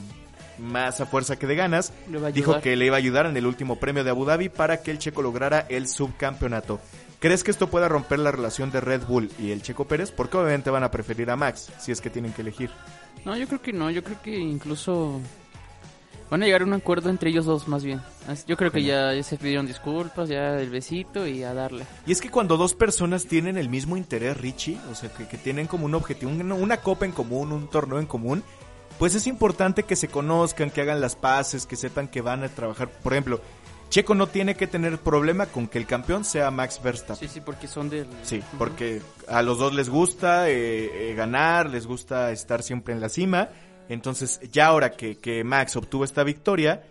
más 0.58 1.00
a 1.00 1.06
fuerza 1.06 1.36
que 1.36 1.46
de 1.46 1.54
ganas, 1.54 1.92
dijo 2.32 2.60
que 2.60 2.76
le 2.76 2.86
iba 2.86 2.96
a 2.96 2.98
ayudar 2.98 3.26
en 3.26 3.36
el 3.36 3.46
último 3.46 3.76
premio 3.76 4.02
de 4.02 4.10
Abu 4.10 4.24
Dhabi 4.24 4.48
para 4.48 4.82
que 4.82 4.90
el 4.90 4.98
checo 4.98 5.22
lograra 5.22 5.66
el 5.68 5.86
subcampeonato. 5.86 6.80
¿Crees 7.20 7.44
que 7.44 7.50
esto 7.50 7.68
pueda 7.68 7.86
romper 7.86 8.18
la 8.18 8.32
relación 8.32 8.70
de 8.70 8.80
Red 8.80 9.02
Bull 9.06 9.30
y 9.38 9.50
el 9.50 9.60
Checo 9.60 9.84
Pérez? 9.84 10.10
Porque 10.10 10.38
obviamente 10.38 10.70
van 10.70 10.84
a 10.84 10.90
preferir 10.90 11.30
a 11.30 11.36
Max, 11.36 11.70
si 11.78 11.92
es 11.92 12.00
que 12.00 12.08
tienen 12.08 12.32
que 12.32 12.40
elegir. 12.40 12.70
No, 13.26 13.36
yo 13.36 13.46
creo 13.46 13.60
que 13.60 13.74
no. 13.74 13.90
Yo 13.90 14.02
creo 14.02 14.22
que 14.22 14.38
incluso 14.38 15.20
van 16.30 16.42
a 16.42 16.46
llegar 16.46 16.62
a 16.62 16.64
un 16.64 16.72
acuerdo 16.72 17.10
entre 17.10 17.28
ellos 17.28 17.44
dos, 17.44 17.68
más 17.68 17.84
bien. 17.84 18.00
Yo 18.46 18.56
creo 18.56 18.72
que 18.72 18.82
ya, 18.82 19.12
ya 19.12 19.22
se 19.22 19.36
pidieron 19.36 19.66
disculpas, 19.66 20.30
ya 20.30 20.58
el 20.58 20.70
besito 20.70 21.26
y 21.26 21.42
a 21.42 21.52
darle. 21.52 21.84
Y 22.06 22.12
es 22.12 22.22
que 22.22 22.30
cuando 22.30 22.56
dos 22.56 22.72
personas 22.72 23.26
tienen 23.26 23.58
el 23.58 23.68
mismo 23.68 23.98
interés, 23.98 24.38
Richie, 24.38 24.78
o 24.90 24.94
sea, 24.94 25.12
que, 25.12 25.28
que 25.28 25.36
tienen 25.36 25.66
como 25.66 25.84
un 25.84 25.94
objetivo, 25.94 26.32
una, 26.32 26.54
una 26.54 26.78
copa 26.78 27.04
en 27.04 27.12
común, 27.12 27.52
un 27.52 27.68
torneo 27.68 27.98
en 27.98 28.06
común, 28.06 28.42
pues 28.98 29.14
es 29.14 29.26
importante 29.26 29.82
que 29.82 29.96
se 29.96 30.08
conozcan, 30.08 30.70
que 30.70 30.80
hagan 30.80 31.02
las 31.02 31.16
paces, 31.16 31.66
que 31.66 31.76
sepan 31.76 32.08
que 32.08 32.22
van 32.22 32.44
a 32.44 32.48
trabajar. 32.48 32.88
Por 32.88 33.12
ejemplo, 33.12 33.42
Checo 33.90 34.14
no 34.14 34.28
tiene 34.28 34.54
que 34.54 34.66
tener 34.66 34.98
problema 34.98 35.46
con 35.46 35.66
que 35.68 35.76
el 35.76 35.86
campeón 35.86 36.24
sea 36.24 36.50
Max 36.50 36.80
Verstappen. 36.82 37.28
Sí, 37.28 37.34
sí, 37.34 37.40
porque 37.40 37.66
son 37.66 37.90
del... 37.90 38.06
Sí, 38.22 38.40
porque 38.56 39.02
a 39.28 39.42
los 39.42 39.58
dos 39.58 39.74
les 39.74 39.90
gusta 39.90 40.48
eh, 40.48 41.10
eh, 41.10 41.14
ganar, 41.14 41.68
les 41.68 41.86
gusta 41.86 42.30
estar 42.30 42.62
siempre 42.62 42.94
en 42.94 43.00
la 43.00 43.08
cima. 43.08 43.48
Entonces, 43.88 44.40
ya 44.52 44.68
ahora 44.68 44.92
que, 44.92 45.18
que 45.18 45.42
Max 45.42 45.74
obtuvo 45.74 46.04
esta 46.04 46.22
victoria, 46.22 46.84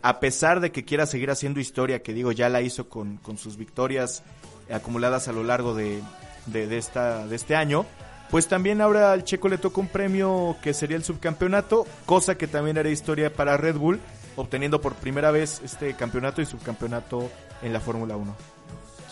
a 0.00 0.18
pesar 0.18 0.60
de 0.60 0.72
que 0.72 0.84
quiera 0.84 1.04
seguir 1.04 1.30
haciendo 1.30 1.60
historia, 1.60 2.02
que 2.02 2.14
digo, 2.14 2.32
ya 2.32 2.48
la 2.48 2.62
hizo 2.62 2.88
con, 2.88 3.18
con 3.18 3.36
sus 3.36 3.58
victorias 3.58 4.22
acumuladas 4.70 5.28
a 5.28 5.32
lo 5.32 5.44
largo 5.44 5.74
de, 5.74 6.00
de, 6.46 6.66
de 6.66 6.78
esta, 6.78 7.26
de 7.26 7.36
este 7.36 7.54
año, 7.54 7.84
pues 8.30 8.48
también 8.48 8.80
ahora 8.80 9.12
al 9.12 9.24
Checo 9.24 9.48
le 9.48 9.58
toca 9.58 9.80
un 9.80 9.88
premio 9.88 10.56
que 10.62 10.74
sería 10.74 10.96
el 10.96 11.04
subcampeonato, 11.04 11.86
cosa 12.06 12.36
que 12.36 12.48
también 12.48 12.78
hará 12.78 12.88
historia 12.88 13.32
para 13.32 13.56
Red 13.56 13.76
Bull, 13.76 14.00
obteniendo 14.36 14.80
por 14.80 14.94
primera 14.94 15.30
vez 15.30 15.60
este 15.64 15.94
campeonato 15.94 16.40
y 16.40 16.46
subcampeonato 16.46 17.30
en 17.62 17.72
la 17.72 17.80
Fórmula 17.80 18.16
1. 18.16 18.34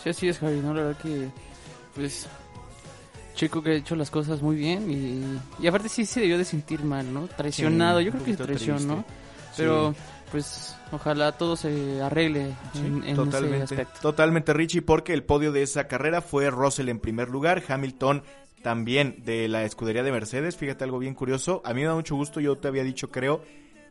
Sí, 0.03 0.09
así 0.09 0.29
es, 0.29 0.39
Javi, 0.39 0.59
¿no? 0.59 0.73
La 0.73 0.83
verdad 0.83 1.01
que, 1.01 1.29
pues, 1.95 2.27
Chico 3.33 3.61
que 3.61 3.71
ha 3.71 3.73
hecho 3.73 3.95
las 3.95 4.09
cosas 4.11 4.41
muy 4.41 4.55
bien 4.55 4.89
y, 4.89 5.63
y 5.63 5.67
aparte 5.67 5.89
sí 5.89 6.05
se 6.05 6.21
debió 6.21 6.37
de 6.37 6.45
sentir 6.45 6.83
mal, 6.83 7.11
¿no? 7.13 7.27
Traicionado, 7.27 7.99
Sí, 7.99 8.05
yo 8.05 8.11
creo 8.11 8.23
que 8.23 8.31
es 8.31 8.37
traición. 8.37 8.87
¿no? 8.87 9.03
Pero, 9.57 9.93
pues, 10.31 10.75
ojalá 10.91 11.33
todo 11.33 11.55
se 11.55 12.01
arregle 12.01 12.53
en, 12.75 12.85
en 12.85 13.03
ese 13.03 13.15
totalmente, 13.15 13.63
aspecto. 13.63 13.99
totalmente 14.01 14.53
Richie, 14.53 14.81
porque 14.81 15.13
el 15.13 15.23
podio 15.23 15.51
de 15.51 15.63
esa 15.63 15.87
carrera 15.87 16.21
fue 16.21 16.49
Russell 16.49 16.89
en 16.89 16.99
primer 16.99 17.29
lugar, 17.29 17.63
Hamilton 17.67 18.23
también 18.61 19.21
de 19.25 19.47
la 19.47 19.63
escudería 19.63 20.01
de 20.03 20.11
Mercedes, 20.11 20.55
fíjate 20.57 20.83
algo 20.83 20.97
bien 20.99 21.13
curioso, 21.13 21.61
a 21.65 21.73
mí 21.73 21.81
me 21.81 21.87
da 21.87 21.93
mucho 21.93 22.15
gusto, 22.15 22.39
yo 22.39 22.57
te 22.57 22.67
había 22.67 22.83
dicho 22.83 23.11
creo 23.11 23.43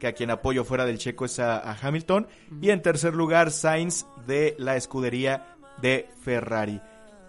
que 0.04 0.08
a 0.08 0.12
quien 0.12 0.30
apoyo 0.30 0.64
fuera 0.64 0.84
del 0.84 0.98
checo 0.98 1.24
es 1.24 1.38
a, 1.38 1.56
a 1.56 1.78
Hamilton, 1.80 2.26
y 2.60 2.68
en 2.68 2.82
tercer 2.82 3.14
lugar 3.14 3.50
Sainz 3.50 4.04
de 4.26 4.54
la 4.58 4.76
escudería 4.76 5.56
de 5.80 6.10
Ferrari. 6.22 6.78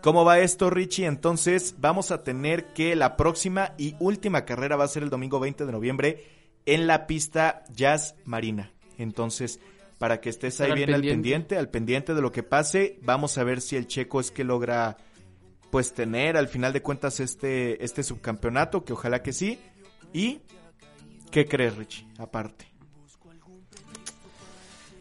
¿Cómo 0.02 0.26
va 0.26 0.40
esto, 0.40 0.70
Richie? 0.70 1.06
Entonces 1.06 1.76
vamos 1.78 2.12
a 2.12 2.22
tener 2.24 2.74
que 2.74 2.98
la 2.98 3.16
próxima 3.16 3.74
y 3.78 3.96
última 4.00 4.44
carrera 4.44 4.76
va 4.76 4.84
a 4.84 4.90
ser 4.90 5.04
el 5.04 5.10
domingo 5.10 5.40
20 5.40 5.66
de 5.66 5.72
noviembre 5.72 6.24
en 6.66 6.86
la 6.86 7.08
pista 7.08 7.64
Jazz 7.74 8.16
Marina. 8.26 8.74
Entonces, 8.98 9.62
para 9.98 10.20
que 10.20 10.30
estés 10.30 10.60
ahí 10.60 10.74
bien 10.74 10.90
al 10.90 10.96
pendiente. 10.96 11.16
pendiente, 11.16 11.58
al 11.58 11.70
pendiente 11.70 12.14
de 12.14 12.22
lo 12.22 12.34
que 12.34 12.44
pase, 12.44 13.00
vamos 13.04 13.38
a 13.38 13.46
ver 13.46 13.62
si 13.62 13.78
el 13.78 13.88
checo 13.88 14.20
es 14.20 14.32
que 14.32 14.44
logra 14.44 14.98
pues 15.72 15.94
tener 15.94 16.36
al 16.36 16.50
final 16.50 16.74
de 16.74 16.82
cuentas 16.82 17.22
este, 17.22 17.82
este 17.84 18.04
subcampeonato, 18.04 18.84
que 18.84 18.92
ojalá 18.92 19.24
que 19.24 19.32
sí. 19.32 19.60
¿Y 20.14 20.42
qué 21.36 21.46
crees, 21.46 21.76
Richie? 21.76 22.08
Aparte. 22.18 22.66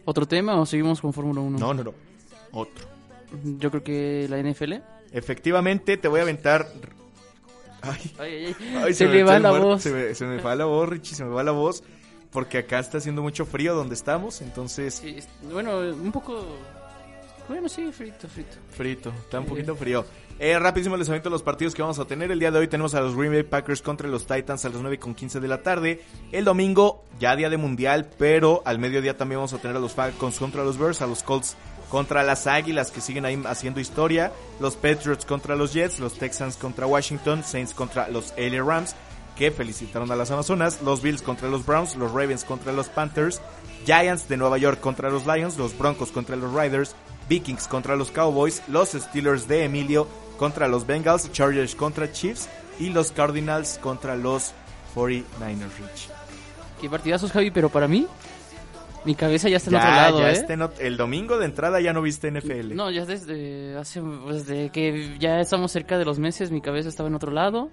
¿Otro 0.03 0.27
tema 0.27 0.59
o 0.59 0.65
seguimos 0.65 0.99
con 0.99 1.13
Fórmula 1.13 1.39
1? 1.39 1.57
No, 1.57 1.73
no, 1.73 1.83
no. 1.85 1.93
Otro. 2.51 2.85
Yo 3.57 3.71
creo 3.71 3.83
que 3.83 4.27
la 4.29 4.37
NFL. 4.37 4.73
Efectivamente, 5.13 5.95
te 5.95 6.09
voy 6.09 6.19
a 6.19 6.23
aventar... 6.23 6.67
Ay, 7.81 8.11
Ay, 8.17 8.31
ay, 8.33 8.55
ay. 8.59 8.83
ay, 8.83 8.93
se, 8.93 9.07
me 9.07 9.23
va 9.23 9.39
la 9.39 9.49
muerto, 9.51 9.67
voz. 9.67 9.83
Se 9.83 9.91
me, 9.91 10.13
se 10.13 10.25
me 10.25 10.41
va 10.41 10.55
la 10.55 10.65
voz, 10.65 10.89
Richie, 10.89 11.15
se 11.15 11.23
me 11.23 11.29
va 11.29 11.41
la 11.41 11.51
voz. 11.51 11.83
Porque 12.31 12.57
acá 12.57 12.79
está 12.79 12.97
haciendo 12.97 13.21
mucho 13.21 13.45
frío 13.45 13.73
donde 13.73 13.95
estamos, 13.95 14.41
entonces... 14.41 14.95
Sí, 14.95 15.19
bueno, 15.49 15.79
un 15.79 16.11
poco... 16.11 16.45
Bueno, 17.47 17.69
sí, 17.69 17.91
frito, 17.91 18.27
frito. 18.27 18.57
Frito, 18.71 19.09
está 19.09 19.39
un 19.39 19.45
poquito 19.45 19.75
frío. 19.75 20.03
Eh, 20.39 20.57
rapidísimo 20.59 20.97
les 20.97 21.07
aviento 21.07 21.29
los 21.29 21.43
partidos 21.43 21.75
que 21.75 21.81
vamos 21.81 21.99
a 21.99 22.05
tener. 22.05 22.31
El 22.31 22.39
día 22.39 22.51
de 22.51 22.59
hoy 22.59 22.67
tenemos 22.67 22.95
a 22.95 23.01
los 23.01 23.15
Green 23.15 23.31
Bay 23.31 23.43
Packers 23.43 23.81
contra 23.81 24.07
los 24.07 24.25
Titans 24.25 24.65
a 24.65 24.69
las 24.69 24.81
9 24.81 24.99
con 24.99 25.13
15 25.13 25.39
de 25.39 25.47
la 25.47 25.61
tarde. 25.61 26.01
El 26.31 26.43
domingo, 26.43 27.03
ya 27.19 27.35
día 27.35 27.49
de 27.49 27.57
mundial, 27.57 28.09
pero 28.17 28.63
al 28.65 28.79
mediodía 28.79 29.15
también 29.15 29.37
vamos 29.37 29.53
a 29.53 29.59
tener 29.59 29.77
a 29.77 29.79
los 29.79 29.93
Falcons 29.93 30.37
contra 30.39 30.63
los 30.63 30.77
Bears, 30.77 31.01
a 31.01 31.07
los 31.07 31.23
Colts 31.23 31.55
contra 31.89 32.23
las 32.23 32.47
Águilas 32.47 32.91
que 32.91 32.99
siguen 32.99 33.25
ahí 33.25 33.41
haciendo 33.45 33.79
historia, 33.79 34.31
los 34.59 34.75
Patriots 34.75 35.23
contra 35.23 35.55
los 35.55 35.71
Jets, 35.71 35.99
los 35.99 36.15
Texans 36.15 36.57
contra 36.57 36.87
Washington, 36.87 37.43
Saints 37.43 37.73
contra 37.73 38.09
los 38.09 38.33
LA 38.37 38.63
Rams. 38.63 38.95
Que 39.35 39.51
felicitaron 39.51 40.11
a 40.11 40.15
las 40.15 40.31
Amazonas, 40.31 40.81
los 40.81 41.01
Bills 41.01 41.21
contra 41.21 41.49
los 41.49 41.65
Browns, 41.65 41.95
los 41.95 42.11
Ravens 42.11 42.43
contra 42.43 42.71
los 42.71 42.87
Panthers, 42.89 43.41
Giants 43.85 44.27
de 44.27 44.37
Nueva 44.37 44.57
York 44.57 44.79
contra 44.79 45.09
los 45.09 45.25
Lions, 45.25 45.57
los 45.57 45.77
Broncos 45.77 46.11
contra 46.11 46.35
los 46.35 46.53
Riders, 46.53 46.95
Vikings 47.29 47.67
contra 47.67 47.95
los 47.95 48.11
Cowboys, 48.11 48.61
los 48.67 48.89
Steelers 48.89 49.47
de 49.47 49.65
Emilio 49.65 50.07
contra 50.37 50.67
los 50.67 50.85
Bengals, 50.85 51.31
Chargers 51.31 51.75
contra 51.75 52.11
Chiefs 52.11 52.49
y 52.79 52.89
los 52.89 53.11
Cardinals 53.11 53.79
contra 53.81 54.15
los 54.15 54.53
49ers 54.95 55.77
Rich. 55.79 56.09
Qué 56.81 56.89
partidazos, 56.89 57.31
Javi, 57.31 57.51
pero 57.51 57.69
para 57.69 57.87
mí, 57.87 58.07
mi 59.05 59.15
cabeza 59.15 59.49
ya 59.49 59.57
está 59.57 59.69
en 59.69 59.75
otro 59.77 59.89
lado, 59.89 60.19
ya 60.19 60.31
¿eh? 60.31 60.69
el 60.79 60.97
domingo 60.97 61.37
de 61.37 61.45
entrada 61.45 61.79
ya 61.79 61.93
no 61.93 62.01
viste 62.01 62.31
NFL. 62.31 62.75
No, 62.75 62.91
ya 62.91 63.05
desde 63.05 63.77
hace, 63.77 64.01
desde 64.01 64.69
que 64.69 65.15
ya 65.19 65.39
estamos 65.39 65.71
cerca 65.71 65.97
de 65.97 66.05
los 66.05 66.19
meses, 66.19 66.51
mi 66.51 66.61
cabeza 66.61 66.89
estaba 66.89 67.07
en 67.07 67.15
otro 67.15 67.31
lado. 67.31 67.69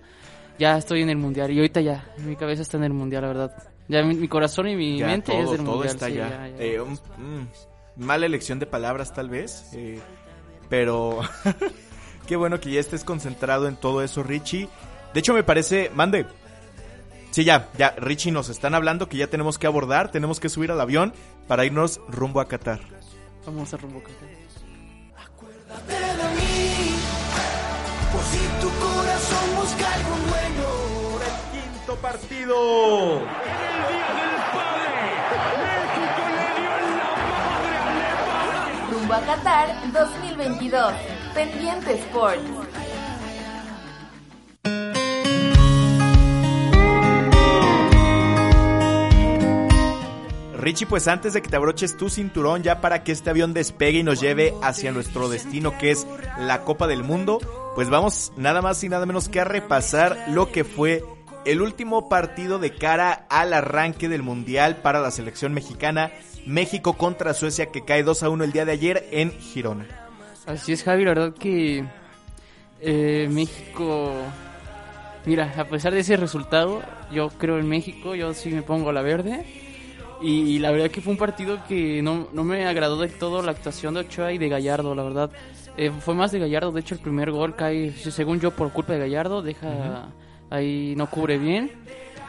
Ya 0.59 0.76
estoy 0.78 1.02
en 1.02 1.11
el 1.11 1.16
mundial 1.16 1.50
y 1.50 1.56
ahorita 1.59 1.80
ya, 1.80 2.06
mi 2.18 2.37
cabeza 2.37 2.62
está 2.62 2.76
en 2.76 2.85
el 2.85 2.92
mundial, 2.92 3.23
la 3.23 3.28
verdad. 3.28 3.62
Ya 3.88 4.02
mi, 4.02 4.14
mi 4.14 4.28
corazón 4.28 4.68
y 4.68 4.76
mi 4.76 4.99
Ya 4.99 5.06
mente 5.09 5.32
todo, 5.32 5.42
es 5.42 5.50
del 5.50 5.64
todo 5.64 5.75
mundial. 5.76 5.94
está 5.94 6.06
sí, 6.06 6.14
ya. 6.14 6.28
ya, 6.28 6.49
ya. 6.49 6.62
Eh, 6.62 6.80
un- 6.80 6.92
mm, 6.94 7.49
mala 8.04 8.26
elección 8.26 8.59
de 8.59 8.66
palabras 8.66 9.12
tal 9.12 9.28
vez, 9.28 9.71
eh, 9.75 9.99
pero 10.68 11.21
qué 12.26 12.37
bueno 12.37 12.61
que 12.61 12.71
ya 12.71 12.80
estés 12.80 13.02
concentrado 13.04 13.66
en 13.68 13.76
todo 13.76 14.02
eso, 14.02 14.23
Richie. 14.23 14.68
De 15.14 15.21
hecho 15.21 15.35
me 15.35 15.42
parece, 15.42 15.90
mande. 15.94 16.26
Sí, 17.32 17.44
ya, 17.44 17.71
ya, 17.78 17.94
Richie 17.97 18.30
nos 18.30 18.49
están 18.50 18.75
hablando 18.75 19.09
que 19.09 19.16
ya 19.16 19.26
tenemos 19.26 19.59
que 19.59 19.66
abordar, 19.66 20.11
tenemos 20.11 20.38
que 20.38 20.49
subir 20.50 20.71
al 20.71 20.80
avión 20.80 21.12
para 21.49 21.64
irnos 21.64 22.00
rumbo 22.09 22.40
a 22.40 22.47
Qatar. 22.47 22.80
Vamos 23.47 23.73
a 23.73 23.78
rumbo 23.78 24.02
Qatar. 24.02 24.28
Partido. 32.02 33.21
Rumbo 38.90 39.14
a 39.14 39.21
Qatar 39.21 39.92
2022. 39.92 40.94
Pendiente 41.32 41.94
Sports. 41.94 42.42
Richie, 50.59 50.87
pues 50.87 51.09
antes 51.09 51.32
de 51.32 51.42
que 51.42 51.49
te 51.49 51.56
abroches 51.56 51.97
tu 51.97 52.09
cinturón 52.09 52.62
ya 52.62 52.80
para 52.80 53.04
que 53.04 53.12
este 53.12 53.30
avión 53.30 53.54
despegue 53.54 54.00
y 54.00 54.02
nos 54.02 54.21
lleve 54.21 54.54
hacia 54.62 54.90
nuestro 54.90 55.28
destino 55.28 55.78
que 55.78 55.92
es 55.92 56.06
la 56.38 56.62
Copa 56.62 56.87
del 56.88 57.04
Mundo, 57.04 57.38
pues 57.75 57.90
vamos 57.90 58.32
nada 58.37 58.61
más 58.61 58.82
y 58.82 58.88
nada 58.88 59.06
menos 59.06 59.28
que 59.28 59.40
a 59.40 59.44
repasar 59.44 60.26
lo 60.28 60.50
que 60.52 60.64
fue 60.64 61.04
el 61.44 61.61
último 61.61 62.08
partido 62.08 62.58
de 62.58 62.75
cara 62.75 63.26
al 63.28 63.52
arranque 63.52 64.08
del 64.08 64.22
Mundial 64.22 64.76
para 64.76 65.00
la 65.00 65.11
selección 65.11 65.52
mexicana, 65.52 66.12
México 66.46 66.94
contra 66.94 67.34
Suecia 67.34 67.66
que 67.66 67.84
cae 67.84 68.02
2 68.02 68.22
a 68.22 68.28
1 68.28 68.44
el 68.44 68.52
día 68.52 68.64
de 68.64 68.72
ayer 68.72 69.08
en 69.11 69.32
Girona. 69.32 69.87
Así 70.46 70.72
es, 70.72 70.82
Javi, 70.82 71.04
la 71.04 71.14
verdad 71.14 71.34
que 71.34 71.84
eh, 72.80 73.28
México... 73.30 74.12
Mira, 75.25 75.54
a 75.56 75.64
pesar 75.66 75.92
de 75.92 76.00
ese 76.00 76.16
resultado, 76.16 76.82
yo 77.12 77.28
creo 77.28 77.58
en 77.58 77.68
México, 77.68 78.16
yo 78.16 78.34
sí 78.34 78.50
me 78.50 78.62
pongo 78.62 78.90
a 78.90 78.92
la 78.92 79.02
verde. 79.02 79.46
Y, 80.20 80.58
la 80.61 80.70
verdad 80.70 80.90
que 80.90 81.00
fue 81.00 81.12
un 81.12 81.18
partido 81.18 81.58
que 81.66 82.00
no, 82.00 82.28
no 82.32 82.44
me 82.44 82.66
agradó 82.66 82.96
del 82.96 83.12
todo 83.12 83.42
la 83.42 83.52
actuación 83.52 83.94
de 83.94 84.00
Ochoa 84.00 84.32
y 84.32 84.38
de 84.38 84.49
Gallardo, 84.49 84.94
la 84.94 85.02
verdad. 85.02 85.30
Eh, 85.76 85.90
fue 86.00 86.14
más 86.14 86.32
de 86.32 86.38
Gallardo, 86.38 86.70
de 86.70 86.80
hecho 86.80 86.94
el 86.94 87.00
primer 87.00 87.30
gol 87.30 87.56
cae, 87.56 87.92
según 87.92 88.40
yo, 88.40 88.52
por 88.52 88.72
culpa 88.72 88.92
de 88.92 89.00
Gallardo, 89.00 89.42
deja 89.42 90.12
ahí, 90.52 90.94
no 90.97 91.09
cubre 91.09 91.38
bien. 91.38 91.71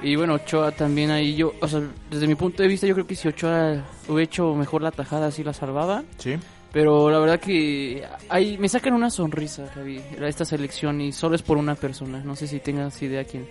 Y 0.02 0.16
bueno, 0.16 0.34
Ochoa 0.34 0.72
también 0.72 1.12
ahí, 1.12 1.36
yo, 1.36 1.54
o 1.62 1.68
sea, 1.68 1.82
desde 2.10 2.28
mi 2.28 2.36
punto 2.36 2.62
de 2.62 2.68
vista, 2.68 2.86
yo 2.88 2.94
creo 2.94 3.08
que 3.08 3.16
si 3.16 3.28
Ochoa 3.28 3.84
hubiera 4.08 4.24
hecho 4.24 4.54
mejor 4.54 4.82
la 4.82 4.92
tajada, 4.92 5.32
sí 5.32 5.44
la 5.44 5.54
salvaba. 5.54 6.04
Sí. 6.18 6.36
Pero 6.74 7.10
la 7.10 7.20
verdad 7.20 7.40
que 7.40 8.04
ahí 8.30 8.58
me 8.58 8.68
sacan 8.68 8.94
una 8.94 9.10
sonrisa, 9.10 9.70
Javi, 9.76 10.02
esta 10.22 10.44
selección 10.44 11.00
y 11.02 11.12
solo 11.12 11.36
es 11.36 11.44
por 11.44 11.58
una 11.58 11.76
persona. 11.76 12.22
No 12.24 12.36
sé 12.36 12.48
si 12.48 12.60
tengas 12.60 13.00
idea 13.02 13.24
quién. 13.24 13.48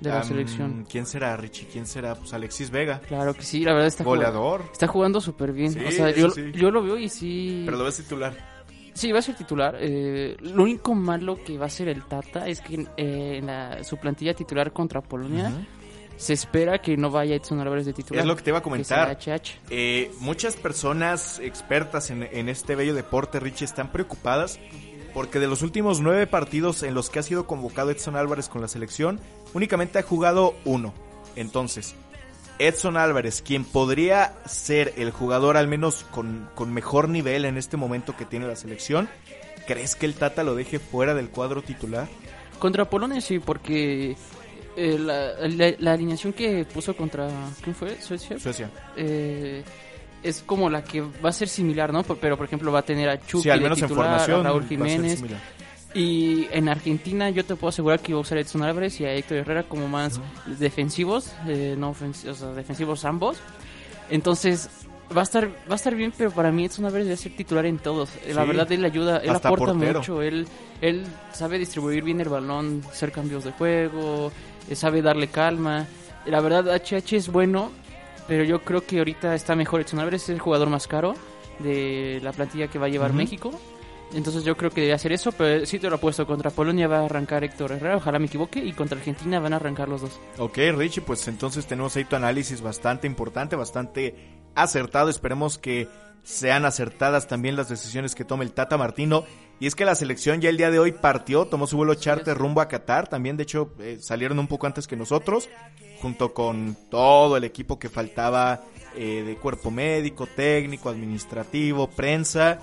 De 0.00 0.10
la 0.10 0.20
Am, 0.20 0.28
selección. 0.28 0.86
¿Quién 0.88 1.06
será, 1.06 1.36
Richie? 1.36 1.66
¿Quién 1.66 1.84
será? 1.84 2.14
Pues 2.14 2.32
Alexis 2.32 2.70
Vega. 2.70 3.00
Claro 3.00 3.34
que 3.34 3.42
sí, 3.42 3.64
la 3.64 3.72
verdad 3.72 3.88
está 3.88 4.04
jugando, 4.04 4.26
Goleador. 4.40 4.62
está 4.72 4.86
jugando 4.86 5.20
súper 5.20 5.52
bien. 5.52 5.72
Sí, 5.72 5.80
o 5.84 5.90
sea, 5.90 6.10
yo, 6.10 6.30
sí. 6.30 6.52
yo 6.54 6.70
lo 6.70 6.84
veo 6.84 6.96
y 6.96 7.08
sí. 7.08 7.62
Pero 7.64 7.78
lo 7.78 7.84
ves 7.84 7.96
titular. 7.96 8.57
Sí, 8.98 9.12
va 9.12 9.20
a 9.20 9.22
ser 9.22 9.36
titular. 9.36 9.76
Eh, 9.80 10.36
lo 10.40 10.64
único 10.64 10.94
malo 10.94 11.38
que 11.44 11.56
va 11.56 11.66
a 11.66 11.70
ser 11.70 11.88
el 11.88 12.02
Tata 12.04 12.48
es 12.48 12.60
que 12.60 12.86
eh, 12.96 13.36
en 13.38 13.46
la- 13.46 13.84
su 13.84 13.96
plantilla 13.96 14.34
titular 14.34 14.72
contra 14.72 15.00
Polonia 15.00 15.52
se 16.16 16.32
espera 16.32 16.78
que 16.82 16.96
no 16.96 17.10
vaya 17.10 17.36
Edson 17.36 17.60
Álvarez 17.60 17.86
de 17.86 17.92
titular. 17.92 18.20
Es 18.22 18.26
lo 18.26 18.34
que 18.34 18.42
te 18.42 18.50
iba 18.50 18.58
a 18.58 18.62
comentar. 18.62 19.06
Eh, 19.70 20.10
muchas 20.18 20.56
personas 20.56 21.38
expertas 21.38 22.10
en, 22.10 22.24
en 22.24 22.48
este 22.48 22.74
bello 22.74 22.92
deporte, 22.94 23.38
Richie, 23.38 23.64
están 23.66 23.92
preocupadas 23.92 24.58
porque 25.14 25.38
de 25.38 25.46
los 25.46 25.62
últimos 25.62 26.00
nueve 26.00 26.26
partidos 26.26 26.82
en 26.82 26.94
los 26.94 27.08
que 27.08 27.20
ha 27.20 27.22
sido 27.22 27.46
convocado 27.46 27.90
Edson 27.92 28.16
Álvarez 28.16 28.48
con 28.48 28.60
la 28.62 28.68
selección, 28.68 29.20
únicamente 29.54 29.98
ha 29.98 30.02
jugado 30.02 30.54
uno. 30.64 30.92
Entonces, 31.36 31.94
Edson 32.58 32.96
Álvarez, 32.96 33.42
quien 33.42 33.64
podría 33.64 34.34
ser 34.46 34.94
el 34.96 35.10
jugador 35.10 35.56
al 35.56 35.68
menos 35.68 36.04
con, 36.10 36.48
con 36.54 36.72
mejor 36.72 37.08
nivel 37.08 37.44
en 37.44 37.56
este 37.56 37.76
momento 37.76 38.16
que 38.16 38.24
tiene 38.24 38.46
la 38.46 38.56
selección, 38.56 39.08
¿crees 39.66 39.94
que 39.94 40.06
el 40.06 40.14
Tata 40.14 40.42
lo 40.42 40.54
deje 40.54 40.78
fuera 40.78 41.14
del 41.14 41.28
cuadro 41.28 41.62
titular? 41.62 42.08
Contra 42.58 42.84
Polonia 42.90 43.20
sí, 43.20 43.38
porque 43.38 44.16
eh, 44.76 44.98
la, 44.98 45.32
la- 45.48 45.74
la 45.78 45.92
alineación 45.92 46.32
que 46.32 46.64
puso 46.64 46.96
contra... 46.96 47.28
¿Quién 47.62 47.76
fue? 47.76 48.00
¿Suecia? 48.00 48.38
Suecia. 48.38 48.70
Eh, 48.96 49.62
es 50.24 50.42
como 50.42 50.68
la 50.68 50.82
que 50.82 51.00
va 51.00 51.28
a 51.28 51.32
ser 51.32 51.46
similar, 51.48 51.92
¿no? 51.92 52.02
Pero, 52.02 52.36
por 52.36 52.46
ejemplo, 52.46 52.72
va 52.72 52.80
a 52.80 52.82
tener 52.82 53.08
a 53.08 53.20
Chucky 53.20 53.44
Sí, 53.44 53.50
al 53.50 53.60
de 53.60 53.62
menos 53.62 53.80
en 53.80 53.86
titular, 53.88 54.08
formación. 54.10 54.40
a 54.40 54.42
Raúl 54.50 54.66
Jiménez. 54.66 55.22
Y 55.94 56.46
en 56.52 56.68
Argentina 56.68 57.30
yo 57.30 57.44
te 57.44 57.56
puedo 57.56 57.70
asegurar 57.70 58.00
que 58.00 58.12
iba 58.12 58.18
a 58.18 58.22
usar 58.22 58.38
a 58.38 58.42
Edson 58.42 58.62
Álvarez 58.62 59.00
y 59.00 59.04
a 59.06 59.14
Héctor 59.14 59.38
Herrera 59.38 59.62
como 59.62 59.88
más 59.88 60.20
defensivos, 60.58 61.32
eh, 61.46 61.74
no 61.78 61.94
ofens- 61.94 62.28
o 62.28 62.34
sea, 62.34 62.48
defensivos 62.52 63.04
ambos. 63.04 63.38
Entonces 64.10 64.68
va 65.16 65.20
a 65.22 65.24
estar 65.24 65.48
va 65.48 65.72
a 65.72 65.74
estar 65.76 65.94
bien, 65.94 66.12
pero 66.16 66.30
para 66.30 66.52
mí 66.52 66.66
Edson 66.66 66.84
Álvarez 66.84 67.06
debe 67.06 67.16
ser 67.16 67.34
titular 67.36 67.64
en 67.66 67.78
todos. 67.78 68.10
Eh, 68.26 68.34
La 68.34 68.44
verdad 68.44 68.70
él 68.72 68.84
ayuda, 68.84 69.18
él 69.18 69.30
Hasta 69.30 69.48
aporta 69.48 69.72
portero. 69.72 70.00
mucho, 70.00 70.22
él 70.22 70.46
él 70.82 71.06
sabe 71.32 71.58
distribuir 71.58 72.04
bien 72.04 72.20
el 72.20 72.28
balón, 72.28 72.82
hacer 72.90 73.10
cambios 73.10 73.44
de 73.44 73.52
juego, 73.52 74.30
eh, 74.68 74.74
sabe 74.76 75.00
darle 75.02 75.28
calma. 75.28 75.86
La 76.26 76.40
verdad 76.42 76.68
HH 76.68 77.16
es 77.16 77.28
bueno, 77.32 77.70
pero 78.28 78.44
yo 78.44 78.62
creo 78.62 78.84
que 78.84 78.98
ahorita 78.98 79.34
está 79.34 79.56
mejor 79.56 79.80
Edson 79.80 79.98
Álvarez, 80.00 80.24
es 80.24 80.28
el 80.28 80.38
jugador 80.40 80.68
más 80.68 80.86
caro 80.86 81.14
de 81.60 82.20
la 82.22 82.32
plantilla 82.32 82.68
que 82.68 82.78
va 82.78 82.86
a 82.86 82.90
llevar. 82.90 83.14
México. 83.14 83.50
Entonces 84.14 84.44
yo 84.44 84.56
creo 84.56 84.70
que 84.70 84.80
debe 84.80 84.94
hacer 84.94 85.12
eso, 85.12 85.32
pero 85.32 85.66
sí 85.66 85.78
te 85.78 85.90
lo 85.90 85.96
he 85.96 85.98
puesto. 85.98 86.26
Contra 86.26 86.50
Polonia 86.50 86.88
va 86.88 87.00
a 87.00 87.04
arrancar 87.04 87.44
Héctor 87.44 87.72
Herrera, 87.72 87.96
ojalá 87.96 88.18
me 88.18 88.26
equivoque, 88.26 88.58
y 88.58 88.72
contra 88.72 88.98
Argentina 88.98 89.38
van 89.38 89.52
a 89.52 89.56
arrancar 89.56 89.88
los 89.88 90.00
dos. 90.00 90.20
Ok, 90.38 90.58
Richie, 90.74 91.02
pues 91.02 91.26
entonces 91.28 91.66
tenemos 91.66 91.94
ahí 91.96 92.04
tu 92.04 92.16
análisis 92.16 92.60
bastante 92.60 93.06
importante, 93.06 93.56
bastante 93.56 94.14
acertado. 94.54 95.10
Esperemos 95.10 95.58
que 95.58 95.88
sean 96.22 96.64
acertadas 96.64 97.26
también 97.26 97.56
las 97.56 97.68
decisiones 97.68 98.14
que 98.14 98.24
tome 98.24 98.44
el 98.44 98.52
Tata 98.52 98.76
Martino. 98.76 99.24
Y 99.60 99.66
es 99.66 99.74
que 99.74 99.84
la 99.84 99.94
selección 99.94 100.40
ya 100.40 100.50
el 100.50 100.56
día 100.56 100.70
de 100.70 100.78
hoy 100.78 100.92
partió, 100.92 101.46
tomó 101.46 101.66
su 101.66 101.76
vuelo 101.76 101.94
charter 101.94 102.36
rumbo 102.36 102.60
a 102.60 102.68
Qatar. 102.68 103.08
También, 103.08 103.36
de 103.36 103.42
hecho, 103.42 103.72
eh, 103.80 103.98
salieron 104.00 104.38
un 104.38 104.46
poco 104.46 104.66
antes 104.66 104.86
que 104.86 104.96
nosotros, 104.96 105.48
junto 106.00 106.32
con 106.32 106.76
todo 106.90 107.36
el 107.36 107.44
equipo 107.44 107.78
que 107.78 107.88
faltaba 107.88 108.60
eh, 108.96 109.24
de 109.26 109.36
cuerpo 109.36 109.70
médico, 109.70 110.26
técnico, 110.26 110.88
administrativo, 110.88 111.88
prensa. 111.88 112.60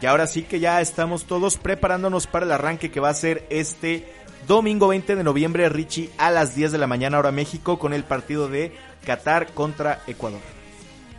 Y 0.00 0.06
ahora 0.06 0.26
sí 0.26 0.42
que 0.42 0.60
ya 0.60 0.80
estamos 0.80 1.24
todos 1.24 1.56
preparándonos 1.56 2.26
para 2.26 2.46
el 2.46 2.52
arranque 2.52 2.90
que 2.90 3.00
va 3.00 3.08
a 3.10 3.14
ser 3.14 3.46
este 3.50 4.06
domingo 4.46 4.88
20 4.88 5.16
de 5.16 5.24
noviembre, 5.24 5.68
Richie, 5.68 6.10
a 6.18 6.30
las 6.30 6.54
10 6.54 6.72
de 6.72 6.78
la 6.78 6.86
mañana 6.86 7.18
hora 7.18 7.32
México, 7.32 7.78
con 7.78 7.92
el 7.92 8.04
partido 8.04 8.48
de 8.48 8.72
Qatar 9.04 9.52
contra 9.54 10.00
Ecuador. 10.06 10.40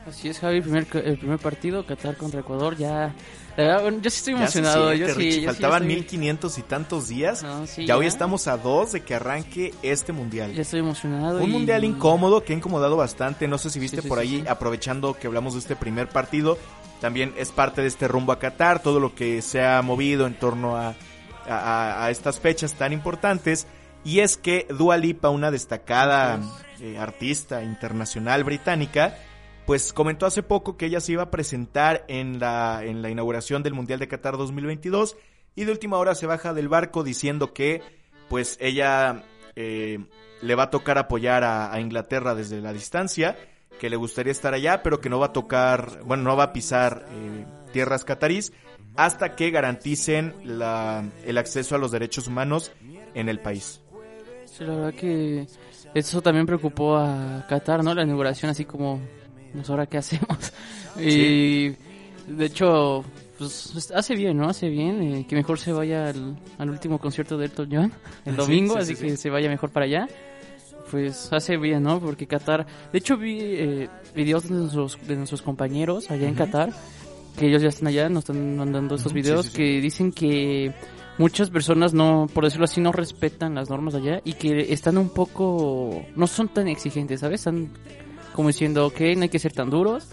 Así 0.08 0.30
es, 0.30 0.40
Javi, 0.40 0.58
el 0.58 0.64
primer, 0.64 0.88
el 1.06 1.18
primer 1.20 1.38
partido, 1.40 1.86
Qatar 1.86 2.16
contra 2.16 2.40
Ecuador, 2.40 2.76
ya... 2.78 3.14
la 3.58 3.64
verdad, 3.64 3.82
bueno, 3.84 4.00
yo 4.02 4.10
sí 4.10 4.18
estoy 4.18 4.34
emocionado, 4.34 4.88
siente, 4.96 5.00
yo 5.08 5.14
sí, 5.14 5.20
Richie, 5.20 5.32
yo 5.36 5.40
sí 5.42 5.46
faltaban 5.46 5.84
estoy- 5.84 5.96
1500 5.98 6.58
y 6.58 6.62
tantos 6.64 7.08
días. 7.10 7.44
No, 7.44 7.68
sí, 7.68 7.86
ya 7.86 7.98
hoy 7.98 8.08
estamos 8.08 8.48
a 8.48 8.58
dos 8.58 8.94
de 8.94 9.02
que 9.02 9.14
arranque 9.14 9.74
este 9.84 10.12
mundial. 10.14 10.54
Ya 10.54 10.62
estoy 10.64 10.80
emocionado. 10.80 11.38
Un 11.44 11.50
y- 11.50 11.54
mundial 11.54 11.84
incómodo 11.84 12.44
que 12.44 12.54
ha 12.54 12.56
incomodado 12.56 12.96
bastante. 12.98 13.48
No 13.48 13.58
sé 13.60 13.70
si 13.70 13.78
viste 13.80 14.02
sí, 14.02 14.08
por 14.08 14.20
sí, 14.20 14.24
ahí, 14.24 14.42
sí. 14.42 14.48
aprovechando 14.48 15.14
que 15.14 15.28
hablamos 15.28 15.54
de 15.54 15.60
este 15.60 15.76
primer 15.76 16.08
partido. 16.10 16.58
También 17.02 17.34
es 17.38 17.52
parte 17.52 17.82
de 17.82 17.88
este 17.88 18.08
rumbo 18.08 18.32
a 18.32 18.40
Qatar. 18.40 18.82
Todo 18.82 19.00
lo 19.00 19.16
que 19.16 19.42
se 19.42 19.64
ha 19.66 19.82
movido 19.82 20.28
en 20.28 20.34
torno 20.38 20.76
a, 20.78 20.96
a- 21.48 22.06
a 22.06 22.10
estas 22.12 22.40
fechas 22.40 22.74
tan 22.74 22.94
importantes. 22.94 23.68
Y 24.04 24.20
es 24.20 24.38
que 24.38 24.66
Dua 24.70 24.98
Lipa, 24.98 25.30
una 25.30 25.52
destacada 25.52 26.40
eh, 26.82 26.98
artista 26.98 27.64
internacional 27.64 28.44
británica, 28.44 29.18
pues 29.66 29.94
comentó 29.94 30.26
hace 30.26 30.42
poco 30.42 30.78
que 30.78 30.86
ella 30.88 31.00
se 31.02 31.12
iba 31.14 31.24
a 31.24 31.32
presentar 31.32 32.06
en 32.08 32.40
la, 32.40 32.82
en 32.84 33.02
la 33.02 33.10
inauguración 33.10 33.62
del 33.62 33.74
Mundial 33.74 34.00
de 34.00 34.08
Qatar 34.08 34.38
2022 34.38 35.16
y 35.56 35.66
de 35.66 35.72
última 35.72 35.98
hora 35.98 36.16
se 36.16 36.26
baja 36.26 36.54
del 36.54 36.70
barco 36.70 37.04
diciendo 37.04 37.54
que 37.54 37.82
pues 38.30 38.58
ella 38.62 39.24
eh, 39.56 40.00
le 40.42 40.56
va 40.56 40.64
a 40.64 40.70
tocar 40.70 40.98
apoyar 40.98 41.44
a, 41.44 41.72
a 41.74 41.80
Inglaterra 41.82 42.34
desde 42.36 42.62
la 42.62 42.72
distancia, 42.74 43.38
que 43.80 43.90
le 43.90 43.96
gustaría 43.96 44.32
estar 44.32 44.54
allá, 44.54 44.84
pero 44.84 45.02
que 45.02 45.10
no 45.10 45.18
va 45.20 45.28
a 45.28 45.34
tocar, 45.34 46.04
bueno, 46.06 46.24
no 46.24 46.36
va 46.36 46.44
a 46.46 46.54
pisar 46.54 47.08
eh, 47.12 47.46
tierras 47.74 48.06
catarís 48.06 48.54
hasta 48.96 49.36
que 49.36 49.50
garanticen 49.50 50.36
la, 50.44 51.04
el 51.26 51.38
acceso 51.38 51.76
a 51.76 51.78
los 51.80 51.92
derechos 51.92 52.28
humanos 52.28 52.72
en 53.16 53.30
el 53.30 53.40
país. 53.40 53.82
Sí, 54.46 54.64
la 54.66 54.76
verdad 54.76 54.94
que 54.94 55.48
eso 55.94 56.22
también 56.22 56.46
preocupó 56.46 56.98
a 56.98 57.46
Qatar, 57.48 57.84
¿no? 57.84 57.94
La 57.96 58.04
inauguración, 58.04 58.52
así 58.52 58.66
como, 58.66 59.00
pues 59.54 59.70
ahora 59.70 59.88
qué 59.88 59.98
hacemos. 59.98 60.54
Y 61.00 61.70
de 62.28 62.46
hecho, 62.46 63.06
pues 63.38 63.92
hace 63.96 64.16
bien, 64.16 64.36
¿no? 64.38 64.50
Hace 64.50 64.68
bien 64.70 65.02
eh, 65.02 65.26
que 65.30 65.36
mejor 65.36 65.60
se 65.60 65.72
vaya 65.72 66.10
al, 66.10 66.38
al 66.58 66.70
último 66.70 67.00
concierto 67.00 67.38
de 67.38 67.46
Elton 67.46 67.70
John 67.72 67.94
el 68.26 68.36
Sí, 68.36 68.38
domingo, 68.38 68.74
sí, 68.76 68.80
así 68.82 68.96
sí, 68.96 69.06
que 69.06 69.18
se 69.18 69.30
vaya 69.30 69.48
mejor 69.48 69.70
para 69.70 69.86
allá. 69.86 70.08
Pues 70.92 71.32
hace 71.32 71.58
bien, 71.58 71.84
¿no? 71.84 72.00
Porque 72.00 72.28
Qatar, 72.28 72.66
de 72.92 72.98
hecho 72.98 73.18
vi 73.18 73.40
eh, 73.42 73.90
videos 74.16 74.50
de 74.50 74.56
nuestros, 74.56 74.98
de 75.08 75.16
nuestros 75.16 75.42
compañeros 75.42 76.10
allá 76.10 76.28
en 76.28 76.36
Qatar, 76.36 76.74
que 77.38 77.48
ellos 77.48 77.62
ya 77.62 77.70
están 77.70 77.88
allá, 77.88 78.10
nos 78.10 78.24
están 78.24 78.58
mandando 78.58 78.96
estos 78.96 79.14
videos 79.14 79.46
sí, 79.48 79.52
sí. 79.52 79.58
que 79.58 79.82
dicen 79.82 80.12
que 80.12 80.74
muchas 81.18 81.50
personas 81.50 81.94
no, 81.94 82.28
por 82.34 82.46
decirlo 82.46 82.66
así, 82.66 82.82
no 82.82 82.92
respetan 82.92 83.54
las 83.56 83.70
normas 83.70 83.94
allá 83.96 84.22
y 84.24 84.34
que 84.34 84.74
están 84.74 84.98
un 84.98 85.10
poco, 85.10 86.06
no 86.16 86.28
son 86.28 86.48
tan 86.48 86.68
exigentes, 86.68 87.20
¿sabes? 87.20 87.42
Están 87.42 87.70
como 88.34 88.48
diciendo, 88.48 88.88
ok, 88.88 89.02
no 89.18 89.24
hay 89.24 89.30
que 89.30 89.40
ser 89.40 89.52
tan 89.52 89.70
duros, 89.70 90.08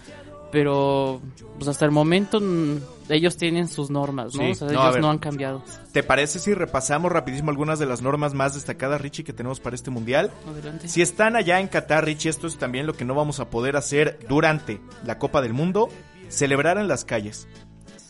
pero 0.51 1.21
pues 1.57 1.67
hasta 1.67 1.85
el 1.85 1.91
momento 1.91 2.39
mm, 2.39 2.77
ellos 3.09 3.37
tienen 3.37 3.67
sus 3.67 3.89
normas, 3.89 4.35
¿no? 4.35 4.43
Sí, 4.43 4.51
o 4.51 4.55
sea, 4.55 4.67
no, 4.69 4.81
ellos 4.83 5.01
no 5.01 5.09
han 5.09 5.17
cambiado. 5.17 5.63
¿Te 5.91 6.03
parece 6.03 6.39
si 6.39 6.53
repasamos 6.53 7.11
rapidísimo 7.11 7.49
algunas 7.49 7.79
de 7.79 7.85
las 7.85 8.01
normas 8.01 8.33
más 8.33 8.53
destacadas, 8.53 9.01
Richie, 9.01 9.23
que 9.23 9.33
tenemos 9.33 9.59
para 9.59 9.75
este 9.75 9.91
mundial? 9.91 10.31
Adelante. 10.47 10.87
Si 10.87 11.01
están 11.01 11.35
allá 11.35 11.59
en 11.59 11.67
Qatar, 11.67 12.05
Richie, 12.05 12.29
esto 12.29 12.47
es 12.47 12.57
también 12.57 12.87
lo 12.87 12.93
que 12.93 13.05
no 13.05 13.15
vamos 13.15 13.39
a 13.39 13.49
poder 13.49 13.75
hacer 13.75 14.19
durante 14.27 14.79
la 15.05 15.17
Copa 15.19 15.41
del 15.41 15.53
Mundo, 15.53 15.89
celebrar 16.29 16.77
en 16.77 16.87
las 16.87 17.05
calles, 17.05 17.47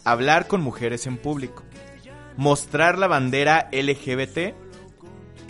hablar 0.04 0.48
con 0.48 0.62
mujeres 0.62 1.08
en 1.08 1.18
público, 1.18 1.64
mostrar 2.36 2.98
la 2.98 3.08
bandera 3.08 3.70
LGBT, 3.72 4.56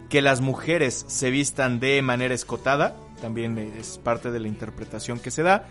que 0.10 0.22
las 0.22 0.40
mujeres 0.40 1.06
se 1.08 1.32
vistan 1.32 1.80
de 1.80 2.02
manera 2.02 2.34
escotada, 2.34 2.96
también 3.22 3.58
es 3.58 3.98
parte 3.98 4.32
de 4.32 4.40
la 4.40 4.48
interpretación 4.48 5.20
que 5.20 5.32
se 5.32 5.44
da, 5.44 5.68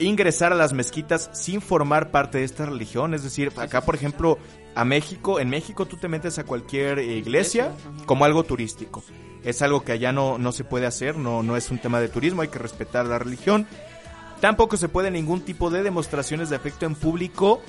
ingresar 0.00 0.52
a 0.52 0.56
las 0.56 0.72
mezquitas 0.72 1.30
sin 1.32 1.60
formar 1.60 2.10
parte 2.10 2.38
de 2.38 2.44
esta 2.44 2.66
religión, 2.66 3.14
es 3.14 3.22
decir, 3.22 3.52
acá 3.56 3.82
por 3.82 3.94
ejemplo, 3.94 4.38
a 4.74 4.84
México, 4.84 5.40
en 5.40 5.50
México 5.50 5.86
tú 5.86 5.96
te 5.96 6.08
metes 6.08 6.38
a 6.38 6.44
cualquier 6.44 6.98
eh, 6.98 7.16
iglesia 7.16 7.72
como 8.06 8.24
algo 8.24 8.44
turístico. 8.44 9.04
Es 9.44 9.62
algo 9.62 9.82
que 9.82 9.92
allá 9.92 10.12
no, 10.12 10.38
no 10.38 10.52
se 10.52 10.64
puede 10.64 10.86
hacer, 10.86 11.16
no, 11.16 11.42
no 11.42 11.56
es 11.56 11.70
un 11.70 11.78
tema 11.78 12.00
de 12.00 12.08
turismo, 12.08 12.42
hay 12.42 12.48
que 12.48 12.58
respetar 12.58 13.06
la 13.06 13.18
religión. 13.18 13.66
Tampoco 14.40 14.76
se 14.76 14.88
puede 14.88 15.10
ningún 15.10 15.42
tipo 15.42 15.70
de 15.70 15.82
demostraciones 15.82 16.50
de 16.50 16.56
afecto 16.56 16.86
en 16.86 16.94
público, 16.94 17.60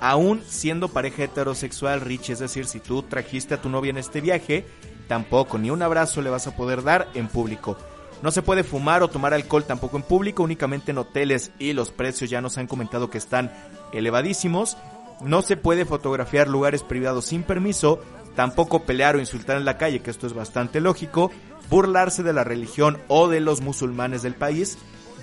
aún 0.00 0.42
siendo 0.46 0.88
pareja 0.88 1.24
heterosexual, 1.24 2.00
Rich. 2.00 2.30
Es 2.30 2.38
decir, 2.38 2.66
si 2.66 2.80
tú 2.80 3.02
trajiste 3.02 3.54
a 3.54 3.62
tu 3.62 3.68
novia 3.68 3.90
en 3.90 3.98
este 3.98 4.20
viaje, 4.20 4.66
tampoco 5.06 5.58
ni 5.58 5.70
un 5.70 5.82
abrazo 5.82 6.20
le 6.22 6.30
vas 6.30 6.46
a 6.46 6.56
poder 6.56 6.82
dar 6.82 7.08
en 7.14 7.28
público. 7.28 7.78
No 8.22 8.30
se 8.30 8.42
puede 8.42 8.64
fumar 8.64 9.02
o 9.02 9.08
tomar 9.08 9.32
alcohol 9.32 9.64
tampoco 9.64 9.96
en 9.96 10.02
público, 10.02 10.42
únicamente 10.42 10.90
en 10.90 10.98
hoteles 10.98 11.52
y 11.58 11.72
los 11.72 11.90
precios 11.90 12.30
ya 12.30 12.40
nos 12.40 12.58
han 12.58 12.66
comentado 12.66 13.10
que 13.10 13.18
están 13.18 13.52
elevadísimos. 13.92 14.76
No 15.20 15.42
se 15.42 15.56
puede 15.56 15.84
fotografiar 15.84 16.48
lugares 16.48 16.82
privados 16.82 17.26
sin 17.26 17.42
permiso, 17.42 18.00
tampoco 18.34 18.84
pelear 18.84 19.16
o 19.16 19.20
insultar 19.20 19.56
en 19.56 19.64
la 19.64 19.78
calle, 19.78 20.00
que 20.00 20.10
esto 20.10 20.26
es 20.26 20.32
bastante 20.32 20.80
lógico, 20.80 21.30
burlarse 21.70 22.22
de 22.22 22.32
la 22.32 22.44
religión 22.44 22.98
o 23.08 23.28
de 23.28 23.40
los 23.40 23.60
musulmanes 23.60 24.22
del 24.22 24.34
país, 24.34 24.78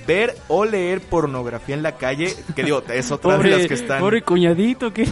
ver 0.05 0.35
o 0.47 0.65
leer 0.65 1.01
pornografía 1.01 1.75
en 1.75 1.83
la 1.83 1.97
calle, 1.97 2.35
que 2.55 2.63
digo, 2.63 2.83
es 2.89 3.11
otra 3.11 3.37
de 3.37 3.50
las 3.50 3.67
que 3.67 3.74
están 3.74 4.00
pobre 4.00 4.22
cuñadito, 4.22 4.93
que 4.93 5.07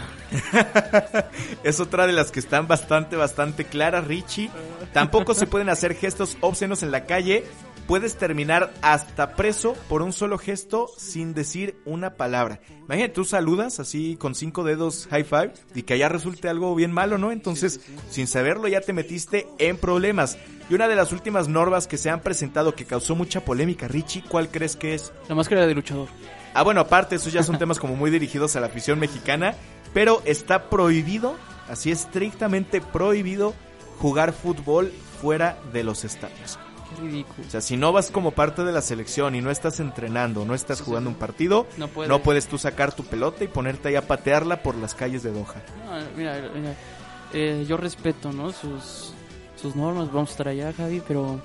es 1.64 1.80
otra 1.80 2.08
de 2.08 2.14
las 2.14 2.32
que 2.32 2.40
están 2.40 2.68
bastante, 2.68 3.16
bastante 3.16 3.66
claras, 3.66 4.06
Richie. 4.06 4.50
Tampoco 4.92 5.34
se 5.34 5.48
pueden 5.48 5.70
hacer 5.70 5.96
gestos 5.96 6.38
obscenos 6.42 6.84
en 6.84 6.92
la 6.92 7.06
calle. 7.06 7.46
Puedes 7.88 8.16
terminar 8.16 8.74
hasta 8.82 9.36
preso 9.36 9.76
por 9.90 10.02
un 10.02 10.14
solo 10.14 10.38
gesto 10.38 10.90
sin 10.98 11.34
decir 11.34 11.76
una 11.86 12.16
palabra. 12.16 12.62
Imagínate, 12.86 13.14
tú 13.14 13.26
saludas 13.26 13.80
así 13.80 14.16
con 14.16 14.36
cinco 14.36 14.64
dedos 14.64 15.08
high 15.12 15.26
five 15.26 15.54
y 15.76 15.84
que 15.84 15.96
allá 15.96 16.08
resulte 16.08 16.48
algo 16.48 16.74
bien 16.76 16.94
malo, 16.94 17.18
¿no? 17.18 17.32
Entonces, 17.32 17.82
sin 18.10 18.28
saberlo 18.28 18.70
ya 18.70 18.80
te 18.80 18.94
metiste 18.94 19.48
en 19.60 19.78
problemas. 19.78 20.38
Y 20.70 20.76
una 20.76 20.88
de 20.88 20.96
las 20.96 21.12
últimas 21.12 21.50
normas 21.50 21.88
que 21.88 21.98
se 21.98 22.10
han 22.10 22.22
presentado 22.22 22.74
que 22.74 22.86
causó 22.86 23.16
mucha 23.16 23.44
polémica, 23.44 23.90
Richie, 23.90 24.24
¿cuál 24.24 24.50
crees 24.50 24.78
que 24.78 24.94
es? 24.94 25.12
la 25.28 25.36
máscara 25.36 25.68
de 25.68 25.76
luchador. 25.76 26.08
Ah, 26.54 26.64
bueno, 26.64 26.82
aparte, 26.82 27.16
esos 27.16 27.34
ya 27.34 27.44
son 27.44 27.58
temas 27.60 27.80
como 27.80 27.96
muy 27.96 28.12
dirigidos 28.12 28.56
a 28.56 28.62
la 28.62 28.68
afición 28.68 28.98
mexicana, 28.98 29.56
pero 29.94 30.22
está 30.26 30.70
prohibido, 30.70 31.36
así 31.68 31.92
estrictamente 31.92 32.80
prohibido, 32.80 33.54
jugar 34.00 34.32
fútbol 34.32 34.94
fuera 35.22 35.58
de 35.74 35.84
los 35.84 36.06
estadios. 36.06 36.58
Ridículo. 37.04 37.48
O 37.48 37.50
sea, 37.52 37.62
si 37.62 37.78
no 37.78 37.92
vas 37.92 38.10
como 38.12 38.32
parte 38.32 38.64
de 38.64 38.72
la 38.72 38.82
selección 38.82 39.36
y 39.36 39.42
no 39.42 39.52
estás 39.52 39.80
entrenando, 39.80 40.46
no 40.46 40.54
estás 40.56 40.82
jugando 40.82 41.10
un 41.10 41.16
partido, 41.16 41.68
No 41.78 41.88
puedes. 41.88 42.10
no 42.10 42.22
puedes 42.22 42.48
tú 42.48 42.58
sacar 42.58 42.94
tu 42.94 43.04
pelota 43.04 43.44
y 43.44 43.48
ponerte 43.48 43.90
ahí 43.90 43.96
a 43.96 44.08
patearla 44.08 44.64
por 44.64 44.76
las 44.76 44.96
calles 44.96 45.24
de 45.24 45.32
Doha. 45.32 45.62
No, 45.86 45.92
mira, 46.18 46.42
mira, 46.56 46.76
eh, 47.34 47.66
yo 47.68 47.78
respeto, 47.78 48.32
¿no? 48.32 48.52
Sus, 48.52 49.14
sus 49.56 49.76
normas, 49.76 50.12
vamos 50.12 50.30
a 50.30 50.32
estar 50.32 50.48
allá, 50.48 50.72
Javi, 50.74 51.02
pero 51.08 51.40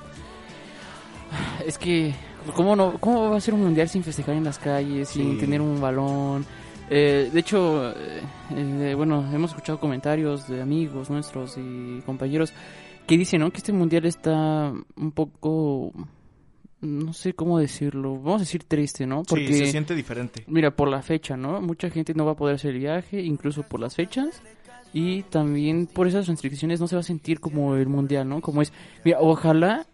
es 1.67 1.77
que, 1.79 2.15
¿cómo, 2.55 2.75
no, 2.77 2.99
¿cómo 2.99 3.31
va 3.31 3.37
a 3.37 3.41
ser 3.41 3.55
un 3.55 3.63
mundial 3.63 3.89
sin 3.89 4.03
festejar 4.03 4.35
en 4.35 4.45
las 4.45 4.59
calles, 4.59 5.09
sin 5.09 5.39
tener 5.39 5.61
un 5.61 5.81
balón? 5.81 6.47
Eh, 6.91 7.29
de 7.33 7.41
hecho, 7.41 7.91
eh, 7.91 8.23
eh, 8.57 8.95
bueno, 8.97 9.29
hemos 9.33 9.51
escuchado 9.51 9.79
comentarios 9.79 10.49
de 10.49 10.63
amigos 10.63 11.11
nuestros 11.11 11.59
y 11.59 12.01
compañeros 12.07 12.53
que 13.09 13.17
dicen, 13.17 13.41
¿no? 13.41 13.51
Que 13.51 13.57
este 13.57 13.73
mundial 13.73 14.05
está 14.05 14.71
un 14.97 15.13
poco, 15.13 15.93
no 16.83 17.13
sé 17.15 17.33
cómo 17.33 17.59
decirlo, 17.59 18.17
vamos 18.17 18.43
a 18.43 18.45
decir 18.45 18.65
triste, 18.65 19.07
¿no? 19.07 19.23
Sí, 19.27 19.47
se 19.47 19.67
siente 19.67 19.95
diferente. 19.95 20.45
Mira, 20.47 20.71
por 20.71 20.89
la 20.89 21.01
fecha, 21.01 21.35
¿no? 21.35 21.61
Mucha 21.63 21.89
gente 21.89 22.13
no 22.13 22.27
va 22.27 22.33
a 22.33 22.37
poder 22.37 22.57
hacer 22.57 22.73
el 22.73 22.81
viaje, 22.81 23.23
incluso 23.23 23.63
por 23.63 23.81
las 23.81 23.97
fechas. 23.97 24.43
Y 24.93 25.23
también 25.25 25.87
por 25.87 26.07
esas 26.07 26.27
restricciones 26.29 26.81
no 26.81 26.87
se 26.87 26.97
va 26.97 27.01
a 27.01 27.03
sentir 27.03 27.41
como 27.41 27.77
el 27.77 27.89
mundial, 27.89 28.29
¿no? 28.29 28.43
Como 28.43 28.61
es. 28.61 28.73
Mira, 29.05 29.19
ojalá 29.21 29.87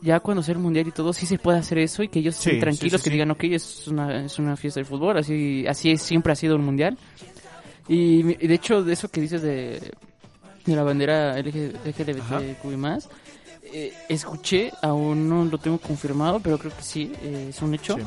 ya 0.00 0.20
cuando 0.20 0.42
sea 0.42 0.54
el 0.54 0.60
mundial 0.60 0.86
y 0.86 0.92
todo, 0.92 1.12
sí 1.12 1.26
se 1.26 1.38
pueda 1.38 1.58
hacer 1.58 1.78
eso 1.78 2.04
y 2.04 2.08
que 2.08 2.20
ellos 2.20 2.36
Sí, 2.36 2.50
estén 2.50 2.60
tranquilos, 2.60 3.00
sí, 3.00 3.04
sí, 3.04 3.10
que 3.10 3.14
digan, 3.14 3.32
ok, 3.32 3.44
es 3.44 3.88
una, 3.88 4.24
es 4.24 4.38
una 4.38 4.56
fiesta 4.56 4.80
de 4.80 4.84
fútbol, 4.84 5.18
así, 5.18 5.66
así 5.66 5.90
es, 5.90 6.02
siempre 6.02 6.32
ha 6.32 6.36
sido 6.36 6.54
el 6.54 6.62
mundial. 6.62 6.96
Y 7.88 8.22
de 8.22 8.54
hecho, 8.54 8.82
de 8.82 8.92
eso 8.92 9.08
que 9.08 9.20
dices 9.20 9.42
de, 9.42 9.92
de 10.64 10.76
la 10.76 10.82
bandera 10.82 11.38
LG, 11.38 11.74
LGBTQ 11.84 12.64
y 12.64 12.76
más, 12.76 13.08
eh, 13.62 13.94
escuché, 14.08 14.72
aún 14.82 15.28
no 15.28 15.44
lo 15.44 15.58
tengo 15.58 15.78
confirmado, 15.78 16.40
pero 16.40 16.58
creo 16.58 16.76
que 16.76 16.82
sí, 16.82 17.12
eh, 17.22 17.46
es 17.50 17.62
un 17.62 17.74
hecho. 17.74 17.96
Sí. 17.96 18.02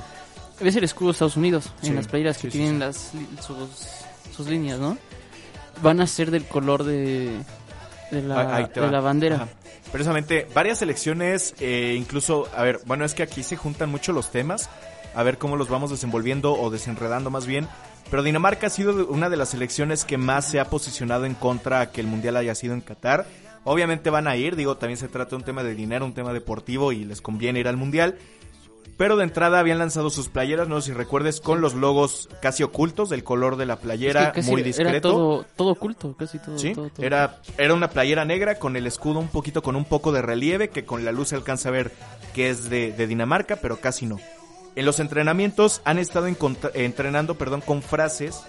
Ves 0.61 0.75
el 0.75 0.83
escudo 0.83 1.09
de 1.09 1.11
Estados 1.13 1.35
Unidos 1.35 1.71
Sí, 1.81 1.89
en 1.89 1.95
las 1.95 2.07
playeras 2.07 2.37
que 2.37 2.49
sí, 2.49 2.59
tienen 2.59 2.79
las 2.79 3.11
sus, 3.41 3.57
sus 4.35 4.47
líneas, 4.47 4.79
¿no? 4.79 4.97
Van 5.81 5.99
a 5.99 6.07
ser 6.07 6.31
del 6.31 6.45
color 6.45 6.83
de, 6.83 7.39
de, 8.11 8.21
la, 8.21 8.67
de 8.67 8.91
la 8.91 8.99
bandera. 8.99 9.35
Ajá. 9.35 9.47
Precisamente, 9.93 10.47
varias 10.55 10.79
selecciones, 10.79 11.53
eh, 11.59 11.95
incluso, 11.95 12.47
a 12.55 12.63
ver, 12.63 12.79
bueno, 12.85 13.05
es 13.05 13.13
que 13.13 13.21
aquí 13.21 13.43
se 13.43 13.57
juntan 13.57 13.91
mucho 13.91 14.11
los 14.11 14.31
temas, 14.31 14.67
a 15.15 15.23
ver 15.23 15.37
cómo 15.37 15.55
los 15.55 15.69
vamos 15.69 15.89
desenvolviendo 15.91 16.53
o 16.53 16.69
desenredando 16.69 17.29
más 17.29 17.45
bien. 17.45 17.67
Pero 18.09 18.23
Dinamarca 18.23 18.67
ha 18.67 18.69
sido 18.69 19.07
una 19.07 19.29
de 19.29 19.37
las 19.37 19.49
selecciones 19.49 20.05
que 20.05 20.17
más 20.17 20.49
se 20.49 20.59
ha 20.59 20.65
posicionado 20.65 21.25
en 21.25 21.33
contra 21.33 21.79
a 21.81 21.91
que 21.91 22.01
el 22.01 22.07
Mundial 22.07 22.37
haya 22.37 22.53
sido 22.55 22.73
en 22.73 22.81
Qatar. 22.81 23.25
Obviamente 23.63 24.09
van 24.09 24.27
a 24.27 24.35
ir, 24.35 24.55
digo, 24.55 24.75
también 24.77 24.97
se 24.97 25.07
trata 25.07 25.31
de 25.31 25.35
un 25.37 25.43
tema 25.43 25.63
de 25.63 25.73
dinero, 25.73 26.05
un 26.05 26.13
tema 26.13 26.33
deportivo 26.33 26.91
y 26.91 27.05
les 27.05 27.21
conviene 27.21 27.59
ir 27.61 27.67
al 27.67 27.77
Mundial. 27.77 28.17
Pero 28.97 29.17
de 29.17 29.23
entrada 29.23 29.57
habían 29.59 29.79
lanzado 29.79 30.11
sus 30.11 30.29
playeras, 30.29 30.67
no 30.67 30.79
sé 30.79 30.91
si 30.91 30.93
recuerdes, 30.93 31.41
con 31.41 31.61
los 31.61 31.73
logos 31.73 32.29
casi 32.41 32.61
ocultos 32.61 33.09
del 33.09 33.23
color 33.23 33.55
de 33.55 33.65
la 33.65 33.73
Es 33.73 33.79
playera, 33.79 34.31
que 34.31 34.43
muy 34.43 34.61
Era 34.61 34.67
discreto. 34.67 35.11
todo, 35.11 35.45
todo 35.55 35.69
oculto, 35.71 36.15
casi 36.15 36.37
todo. 36.37 36.59
Sí, 36.59 36.73
todo, 36.75 36.89
todo. 36.89 37.03
era, 37.03 37.41
era 37.57 37.73
una 37.73 37.89
playera 37.89 38.23
negra 38.25 38.59
con 38.59 38.75
el 38.75 38.85
escudo 38.85 39.19
un 39.19 39.29
poquito 39.29 39.63
con 39.63 39.75
un 39.75 39.85
poco 39.85 40.11
de 40.11 40.21
relieve 40.21 40.69
que 40.69 40.85
con 40.85 41.03
la 41.05 41.11
luz 41.11 41.29
se 41.29 41.35
alcanza 41.35 41.69
a 41.69 41.71
ver 41.71 41.91
que 42.35 42.51
es 42.51 42.69
de, 42.69 42.91
de 42.91 43.07
Dinamarca, 43.07 43.55
pero 43.55 43.77
casi 43.77 44.05
no. 44.05 44.19
En 44.75 44.85
los 44.85 44.99
entrenamientos 44.99 45.81
han 45.85 45.99
estado 45.99 46.27
entrenando 46.73 47.35
perdón, 47.37 47.61
con 47.61 47.81
frases 47.81 48.41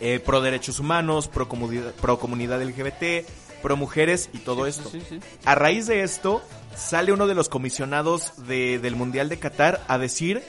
eh, 0.00 0.20
pro 0.24 0.40
derechos 0.40 0.78
humanos, 0.80 1.28
pro 1.28 1.48
comunidad, 1.48 1.92
pro 1.94 2.18
comunidad 2.18 2.60
LGBT, 2.62 3.26
pro 3.62 3.76
mujeres 3.76 4.30
y 4.32 4.38
todo 4.38 4.66
esto. 4.66 4.88
Sí, 4.90 5.00
sí. 5.08 5.20
A 5.44 5.54
raíz 5.54 5.86
de 5.86 6.02
esto, 6.02 6.42
sale 6.76 7.12
uno 7.12 7.26
de 7.26 7.34
los 7.34 7.48
comisionados 7.48 8.46
de- 8.48 8.78
del 8.80 8.96
Mundial 8.96 9.28
de 9.28 9.38
Qatar 9.38 9.80
a 9.88 9.98
decir 9.98 10.42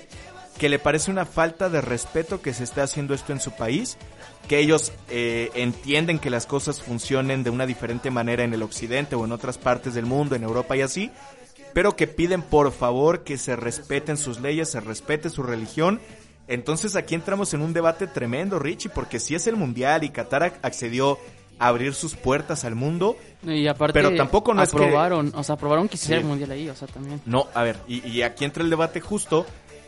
que 0.58 0.69
le 0.69 0.79
parece 0.79 1.12
una 1.12 1.25
falta 1.25 1.69
de 1.69 1.82
respeto 1.82 2.41
que 2.41 2.53
se 2.53 2.63
esté 2.63 2.82
haciendo 2.82 3.13
esto 3.13 3.32
en 3.34 3.39
su 3.39 3.51
país, 3.51 3.97
que 4.47 4.60
ellos 4.60 4.91
eh, 5.10 5.51
entienden 5.56 6.19
que 6.19 6.29
las 6.29 6.45
cosas 6.45 6.82
funcionen 6.82 7.43
de 7.43 7.49
una 7.49 7.65
diferente 7.65 8.12
manera 8.12 8.43
en 8.43 8.53
el 8.53 8.62
occidente 8.63 9.15
o 9.15 9.25
en 9.25 9.32
otras 9.32 9.58
partes 9.58 9.93
del 9.95 10.06
mundo, 10.06 10.36
en 10.36 10.43
Europa 10.43 10.75
y 10.77 10.82
así, 10.82 11.12
pero 11.73 11.95
que 11.95 12.07
piden 12.07 12.41
por 12.41 12.71
favor 12.71 13.23
que 13.23 13.38
se 13.38 13.55
respeten 13.55 14.17
sus 14.17 14.39
leyes, 14.39 14.69
se 14.69 14.79
respete 14.79 15.29
su 15.29 15.43
religión. 15.43 15.99
Entonces 16.47 16.95
aquí 16.95 17.15
entramos 17.15 17.53
en 17.53 17.62
un 17.62 17.73
debate 17.73 18.05
tremendo, 18.07 18.59
Richie, 18.59 18.89
porque 18.89 19.19
si 19.19 19.33
es 19.36 19.47
el 19.47 19.55
mundial 19.55 20.03
y 20.03 20.09
Qatar 20.09 20.59
accedió 20.62 21.17
a 21.59 21.67
abrir 21.67 21.93
sus 21.93 22.15
puertas 22.15 22.65
al 22.65 22.75
mundo, 22.75 23.15
Y 23.45 23.67
aparte, 23.67 23.93
Pero 23.93 24.15
tampoco 24.15 24.53
no 24.53 24.63
es 24.63 24.69
que- 24.69 24.77
aprobaron, 24.77 25.31
o 25.36 25.43
sea, 25.43 25.55
aprobaron 25.55 25.88
que 25.89 25.95
hiciera 25.95 26.17
Sí. 26.17 26.21
el 26.23 26.27
mundial 26.29 26.51
ahí, 26.51 26.69
o 26.69 26.75
sea, 26.75 26.88
también. 26.88 27.21
No, 27.25 27.47
a 27.53 27.63
ver, 27.63 27.77
y, 27.88 28.05
y 28.07 28.21
aquí 28.23 28.45
entra 28.45 28.63
el 28.63 28.69
debate 28.69 29.01
justo 29.01 29.45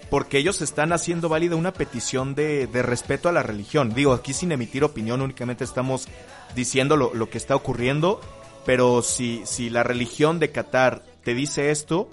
porque 0.09 0.37
ellos 0.37 0.61
están 0.61 0.91
haciendo 0.93 1.29
válida 1.29 1.55
una 1.55 1.73
petición 1.73 2.35
de, 2.35 2.67
de 2.67 2.81
respeto 2.83 3.27
a 3.29 3.31
la 3.31 3.43
religión. 3.43 3.93
Digo, 3.93 4.13
aquí 4.13 4.33
sin 4.33 4.51
emitir 4.51 4.83
opinión, 4.83 5.21
únicamente 5.21 5.63
estamos 5.63 6.07
diciendo 6.55 6.95
lo, 6.97 7.13
lo 7.13 7.29
que 7.29 7.37
está 7.37 7.55
ocurriendo, 7.55 8.19
pero 8.65 9.01
si, 9.01 9.41
si 9.45 9.69
la 9.69 9.83
religión 9.83 10.37
de 10.39 10.51
Qatar 10.51 11.01
te 11.25 11.33
dice 11.33 11.71
esto, 11.71 12.09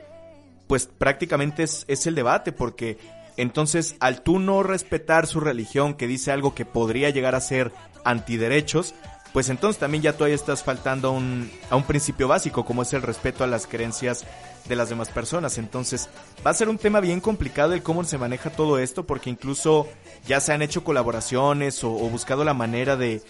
pues 0.66 0.86
prácticamente 0.86 1.62
es, 1.62 1.84
es 1.86 2.06
el 2.06 2.16
debate, 2.16 2.50
porque 2.50 2.98
entonces 3.36 3.94
al 4.00 4.22
tú 4.22 4.38
no 4.38 4.62
respetar 4.62 5.26
su 5.26 5.38
religión, 5.38 5.94
que 5.94 6.08
dice 6.08 6.32
algo 6.32 6.54
que 6.54 6.64
podría 6.64 7.10
llegar 7.10 7.34
a 7.34 7.40
ser 7.40 7.72
antiderechos, 8.04 8.94
pues 9.34 9.50
entonces 9.50 9.78
también 9.78 10.02
ya 10.02 10.14
tú 10.14 10.24
ahí 10.24 10.32
estás 10.32 10.62
faltando 10.62 11.08
a 11.08 11.10
un, 11.12 11.50
a 11.70 11.76
un 11.76 11.84
principio 11.84 12.26
básico, 12.26 12.64
como 12.64 12.82
es 12.82 12.92
el 12.94 13.02
respeto 13.02 13.44
a 13.44 13.46
las 13.46 13.66
creencias 13.66 14.24
de 14.66 14.76
las 14.76 14.88
demás 14.88 15.10
personas. 15.10 15.58
Entonces, 15.58 16.08
va 16.46 16.50
a 16.50 16.54
ser 16.54 16.68
un 16.68 16.78
tema 16.78 17.00
bien 17.00 17.20
complicado 17.20 17.74
el 17.74 17.82
cómo 17.82 18.04
se 18.04 18.18
maneja 18.18 18.50
todo 18.50 18.78
esto, 18.78 19.06
porque 19.06 19.30
incluso 19.30 19.88
ya 20.26 20.40
se 20.40 20.52
han 20.52 20.62
hecho 20.62 20.84
colaboraciones 20.84 21.84
o, 21.84 21.92
o 21.92 22.08
buscado 22.08 22.44
la 22.44 22.54
manera 22.54 22.96
de, 22.96 23.22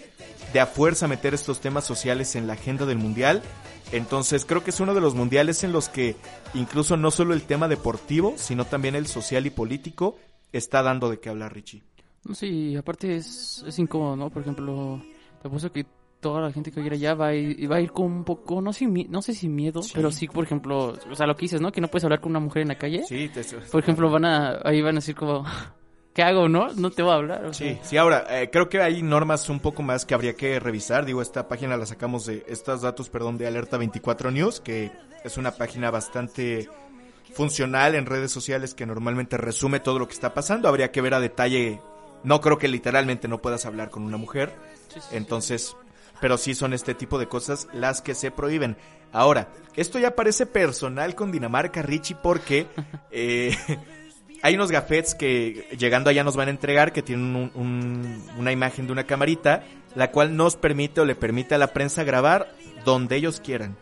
de 0.53 0.61
a 0.61 0.67
fuerza 0.67 1.09
meter 1.09 1.35
estos 1.35 1.61
temas 1.61 1.85
sociales 1.85 2.37
en 2.37 2.47
la 2.47 2.55
agenda 2.55 2.87
del 2.87 2.99
mundial. 2.99 3.43
Entonces, 3.93 4.45
creo 4.45 4.65
que 4.65 4.71
es 4.71 4.81
uno 4.81 4.95
de 4.95 5.01
los 5.01 5.15
mundiales 5.15 5.65
en 5.65 5.73
los 5.73 5.89
que 5.89 6.17
incluso 6.55 6.97
no 6.97 7.11
solo 7.11 7.35
el 7.35 7.43
tema 7.43 7.69
deportivo, 7.69 8.35
sino 8.37 8.65
también 8.65 8.95
el 8.95 9.07
social 9.07 9.45
y 9.47 9.51
político 9.51 10.17
está 10.53 10.83
dando 10.83 11.11
de 11.11 11.19
qué 11.21 11.29
hablar, 11.29 11.53
Richie. 11.55 11.83
Y 12.43 12.77
aparte 12.77 13.17
es, 13.17 13.65
es 13.67 13.79
incómodo, 13.79 14.17
¿no? 14.17 14.31
Por 14.31 14.43
ejemplo, 14.43 15.03
te 15.43 15.49
apuesto 15.49 15.73
que 15.73 15.85
toda 16.21 16.41
la 16.41 16.53
gente 16.53 16.71
que 16.71 16.79
va 16.81 16.85
a 16.85 16.87
ir 16.87 16.93
allá 16.93 17.15
va 17.15 17.27
a 17.29 17.35
ir, 17.35 17.71
va 17.71 17.77
a 17.77 17.81
ir 17.81 17.91
con 17.91 18.07
un 18.07 18.25
poco, 18.25 18.63
no 18.63 18.73
sé, 18.73 18.87
mi- 18.87 19.07
no 19.11 19.21
sé 19.23 19.35
si 19.35 19.49
miedo, 19.49 19.81
pero 19.93 20.13
sí, 20.13 20.29
por 20.29 20.45
ejemplo, 20.45 20.97
o 21.11 21.15
sea, 21.17 21.27
lo 21.27 21.35
que 21.35 21.43
dices, 21.43 21.61
¿no? 21.61 21.73
Que 21.73 21.81
no 21.81 21.89
puedes 21.89 22.05
hablar 22.05 22.21
con 22.21 22.31
una 22.31 22.39
mujer 22.39 22.63
en 22.63 22.69
la 22.69 22.79
calle. 22.79 23.03
Sí, 23.09 23.29
te- 23.29 23.43
Por 23.73 23.83
ejemplo, 23.83 24.09
van 24.09 24.25
a, 24.25 24.61
ahí 24.65 24.81
van 24.81 24.95
a 24.97 25.01
decir 25.01 25.17
como, 25.17 25.45
¿qué 26.15 26.23
hago, 26.23 26.49
no? 26.49 26.73
No 26.75 26.91
te 26.91 27.03
voy 27.03 27.13
a 27.13 27.17
hablar. 27.17 27.45
o 27.47 27.55
Sí, 27.55 27.75
sea. 27.75 27.85
sí, 27.85 27.97
ahora, 27.97 28.27
eh, 28.29 28.51
creo 28.51 28.69
que 28.69 28.81
hay 28.81 29.03
normas 29.03 29.49
un 29.49 29.61
poco 29.61 29.83
más 29.83 30.05
que 30.05 30.15
habría 30.15 30.35
que 30.35 30.59
revisar. 30.61 31.05
Digo, 31.05 31.23
esta 31.23 31.49
página 31.49 31.77
la 31.77 31.87
sacamos 31.87 32.27
de, 32.27 32.45
estos 32.49 32.83
datos, 32.83 33.09
perdón, 33.09 33.39
de 33.39 33.47
Alerta 33.47 33.77
24 33.79 34.31
News, 34.31 34.61
que 34.61 34.93
es 35.25 35.37
una 35.37 35.53
página 35.53 35.91
bastante 35.91 36.69
funcional 37.35 37.95
en 37.95 38.07
redes 38.07 38.31
sociales 38.31 38.75
que 38.75 38.85
normalmente 38.87 39.37
resume 39.37 39.81
todo 39.81 39.99
lo 39.99 40.07
que 40.07 40.15
está 40.15 40.35
pasando. 40.35 40.69
Habría 40.69 40.93
que 40.93 41.01
ver 41.01 41.15
a 41.15 41.21
detalle, 41.21 41.81
no 42.25 42.41
creo 42.41 42.59
que 42.59 42.69
literalmente 42.69 43.29
no 43.29 43.41
puedas 43.41 43.65
hablar 43.67 43.91
con 43.91 44.03
una 44.03 44.17
mujer. 44.19 44.53
Entonces, 45.13 45.75
pero 46.21 46.37
sí 46.37 46.55
son 46.55 46.73
este 46.75 46.95
tipo 46.95 47.19
de 47.19 47.27
cosas 47.29 47.69
las 47.73 48.03
que 48.03 48.15
se 48.15 48.31
prohíben. 48.31 48.77
Ahora, 49.13 49.49
esto 49.77 49.99
ya 49.99 50.15
parece 50.15 50.47
personal 50.47 51.15
con 51.15 51.33
Dinamarca, 51.33 51.83
Richie, 51.83 52.17
porque 52.23 52.67
eh, 53.11 53.57
hay 54.43 54.55
unos 54.57 54.71
gafetes 54.71 55.15
que 55.15 55.67
llegando 55.79 56.11
allá 56.11 56.25
nos 56.25 56.37
van 56.37 56.49
a 56.49 56.51
entregar 56.51 56.93
que 56.93 57.03
tienen 57.03 57.35
un- 57.37 57.51
un- 57.55 58.25
una 58.39 58.53
imagen 58.53 58.87
de 58.87 58.93
una 58.93 59.05
camarita, 59.05 59.65
la 59.95 60.11
cual 60.11 60.37
nos 60.37 60.57
permite 60.57 61.01
o 61.01 61.05
le 61.05 61.15
permite 61.15 61.55
a 61.55 61.59
la 61.59 61.69
prensa 61.73 62.03
grabar 62.05 62.55
donde 62.85 63.17
ellos 63.17 63.41
quieran. 63.41 63.77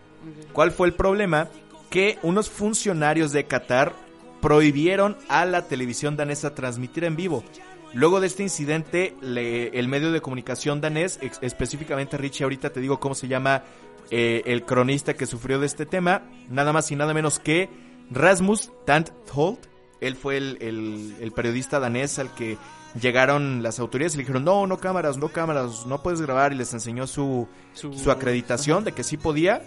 ¿Cuál 0.53 0.71
fue 0.71 0.87
el 0.89 0.95
problema? 0.95 1.49
Que 1.89 2.19
unos 2.23 2.51
funcionarios 2.51 3.33
de 3.33 3.45
Qatar 3.45 3.95
prohibieron 4.41 5.17
a 5.29 5.45
la 5.45 5.67
televisión 5.67 6.17
danesa 6.17 6.55
transmitir 6.55 7.05
en 7.05 7.17
vivo. 7.17 7.45
Luego 7.93 8.21
de 8.21 8.29
este 8.29 8.43
incidente, 8.43 9.17
le- 9.21 9.69
el 9.79 9.89
medio 9.89 10.13
de 10.13 10.21
comunicación 10.21 10.81
danés, 10.81 11.19
ex- 11.23 11.39
específicamente 11.43 12.17
Richie, 12.17 12.45
ahorita 12.45 12.71
te 12.71 12.81
digo 12.81 13.01
cómo 13.01 13.15
se 13.15 13.29
llama 13.29 13.65
eh, 14.13 14.43
el 14.47 14.65
cronista 14.65 15.15
que 15.15 15.25
sufrió 15.27 15.61
de 15.61 15.67
este 15.67 15.87
tema, 15.87 16.23
nada 16.49 16.73
más 16.73 16.91
y 16.91 16.97
nada 16.97 17.15
menos 17.15 17.39
que 17.39 17.69
Rasmus 18.11 18.73
Tantholt. 18.85 19.67
Él 20.01 20.17
fue 20.17 20.37
el, 20.37 20.59
el- 20.61 21.17
el 21.21 21.33
periodista 21.33 21.79
danés 21.81 22.19
al 22.19 22.35
que 22.35 22.57
llegaron 23.01 23.63
las 23.63 23.79
autoridades 23.79 24.15
y 24.15 24.17
le 24.19 24.23
dijeron, 24.23 24.45
no, 24.45 24.67
no 24.67 24.79
cámaras, 24.79 25.17
no 25.17 25.29
cámaras, 25.29 25.87
no 25.87 26.03
puedes 26.03 26.21
grabar 26.21 26.53
y 26.53 26.57
les 26.57 26.73
enseñó 26.75 27.07
su, 27.07 27.47
Su- 27.75 27.93
su 27.93 28.11
acreditación 28.11 28.83
de 28.85 28.93
que 28.93 29.05
sí 29.05 29.17
podía 29.17 29.63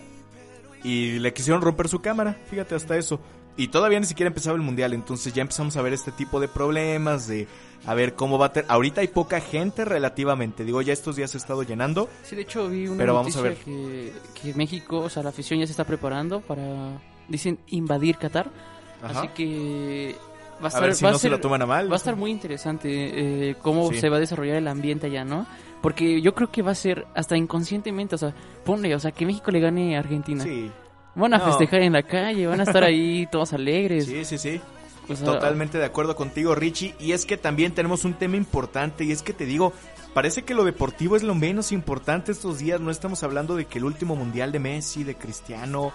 y 0.83 1.19
le 1.19 1.33
quisieron 1.33 1.61
romper 1.61 1.87
su 1.87 2.01
cámara, 2.01 2.37
fíjate 2.49 2.75
hasta 2.75 2.97
eso. 2.97 3.19
Y 3.55 3.67
todavía 3.67 3.99
ni 3.99 4.05
siquiera 4.07 4.27
empezaba 4.29 4.55
el 4.55 4.63
mundial, 4.63 4.93
entonces 4.93 5.31
ya 5.31 5.43
empezamos 5.43 5.77
a 5.77 5.81
ver 5.83 5.93
este 5.93 6.11
tipo 6.11 6.39
de 6.39 6.47
problemas, 6.47 7.27
de 7.27 7.47
a 7.85 7.93
ver 7.93 8.15
cómo 8.15 8.39
va 8.39 8.47
a 8.47 8.51
ter... 8.53 8.65
Ahorita 8.67 9.01
hay 9.01 9.09
poca 9.09 9.39
gente 9.41 9.85
relativamente, 9.85 10.65
digo, 10.65 10.81
ya 10.81 10.91
estos 10.91 11.15
días 11.17 11.29
se 11.31 11.37
ha 11.37 11.39
estado 11.41 11.61
llenando. 11.61 12.09
Sí, 12.23 12.35
de 12.35 12.41
hecho 12.41 12.67
vi 12.67 12.87
una 12.87 12.97
Pero 12.97 13.13
vamos 13.13 13.37
a 13.37 13.41
noticia 13.41 13.49
ver. 13.49 13.57
Que, 13.63 14.13
que 14.41 14.53
México, 14.55 14.99
o 15.01 15.09
sea, 15.09 15.21
la 15.21 15.29
afición 15.29 15.59
ya 15.59 15.67
se 15.67 15.71
está 15.73 15.83
preparando 15.83 16.41
para, 16.41 16.99
dicen, 17.29 17.59
invadir 17.67 18.17
Qatar. 18.17 18.49
Ajá. 19.03 19.19
Así 19.19 19.27
que 19.35 20.15
va 20.55 20.63
a 20.63 20.65
A 20.65 20.67
estar, 20.69 20.81
ver 20.83 20.95
si 20.95 21.03
va 21.03 21.11
no 21.11 21.15
a 21.17 21.19
se 21.19 21.23
ser- 21.23 21.31
lo 21.31 21.39
toman 21.39 21.61
a 21.61 21.65
mal. 21.65 21.89
Va 21.89 21.93
a 21.93 21.97
estar 21.97 22.15
muy 22.15 22.31
interesante 22.31 23.49
eh, 23.49 23.55
cómo 23.61 23.89
Sí. 23.89 23.99
se 23.99 24.09
va 24.09 24.17
a 24.17 24.19
desarrollar 24.19 24.55
el 24.55 24.67
ambiente 24.67 25.07
allá, 25.07 25.25
¿no? 25.25 25.45
Porque 25.81 26.21
yo 26.21 26.33
creo 26.33 26.49
que 26.49 26.61
va 26.61 26.71
a 26.71 26.75
ser 26.75 27.05
hasta 27.13 27.35
inconscientemente, 27.35 28.15
o 28.15 28.17
sea, 28.17 28.33
ponle, 28.63 28.95
o 28.95 28.99
sea, 28.99 29.11
que 29.11 29.25
México 29.25 29.51
le 29.51 29.59
gane 29.59 29.95
a 29.97 29.99
Argentina. 29.99 30.43
Sí, 30.43 30.71
Van 31.15 31.31
a 31.33 31.37
No. 31.37 31.45
festejar 31.45 31.81
en 31.83 31.93
la 31.93 32.01
calle, 32.01 32.47
van 32.47 32.59
a 32.59 32.63
estar 32.63 32.83
ahí 32.83 33.27
todos 33.31 33.53
alegres. 33.53 34.05
sí, 34.07 34.25
sí, 34.25 34.37
sí. 34.39 34.61
o 35.09 35.15
sea, 35.15 35.25
Totalmente 35.25 35.77
de 35.77 35.85
acuerdo 35.85 36.15
contigo, 36.15 36.55
Richie. 36.55 36.95
Y 36.99 37.11
es 37.11 37.25
que 37.27 37.35
también 37.37 37.73
tenemos 37.75 38.03
un 38.05 38.13
tema 38.15 38.35
importante 38.37 39.03
y 39.03 39.11
es 39.11 39.21
que 39.21 39.33
te 39.33 39.45
digo, 39.45 39.73
parece 40.15 40.41
que 40.43 40.53
lo 40.55 40.63
deportivo 40.63 41.15
es 41.17 41.21
lo 41.23 41.35
menos 41.35 41.71
importante 41.73 42.31
estos 42.31 42.57
días. 42.59 42.79
No 42.79 42.89
estamos 42.89 43.21
hablando 43.21 43.55
de 43.57 43.65
que 43.65 43.77
el 43.79 43.83
último 43.85 44.15
mundial 44.15 44.51
de 44.53 44.59
Messi, 44.59 45.03
de 45.03 45.13
Cristiano, 45.15 45.91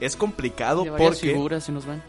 es 0.00 0.16
complicado 0.16 0.84
de 0.84 0.92
porque 0.92 1.16
figuras 1.32 1.64
se 1.64 1.72
nos 1.72 1.84
van. 1.84 2.02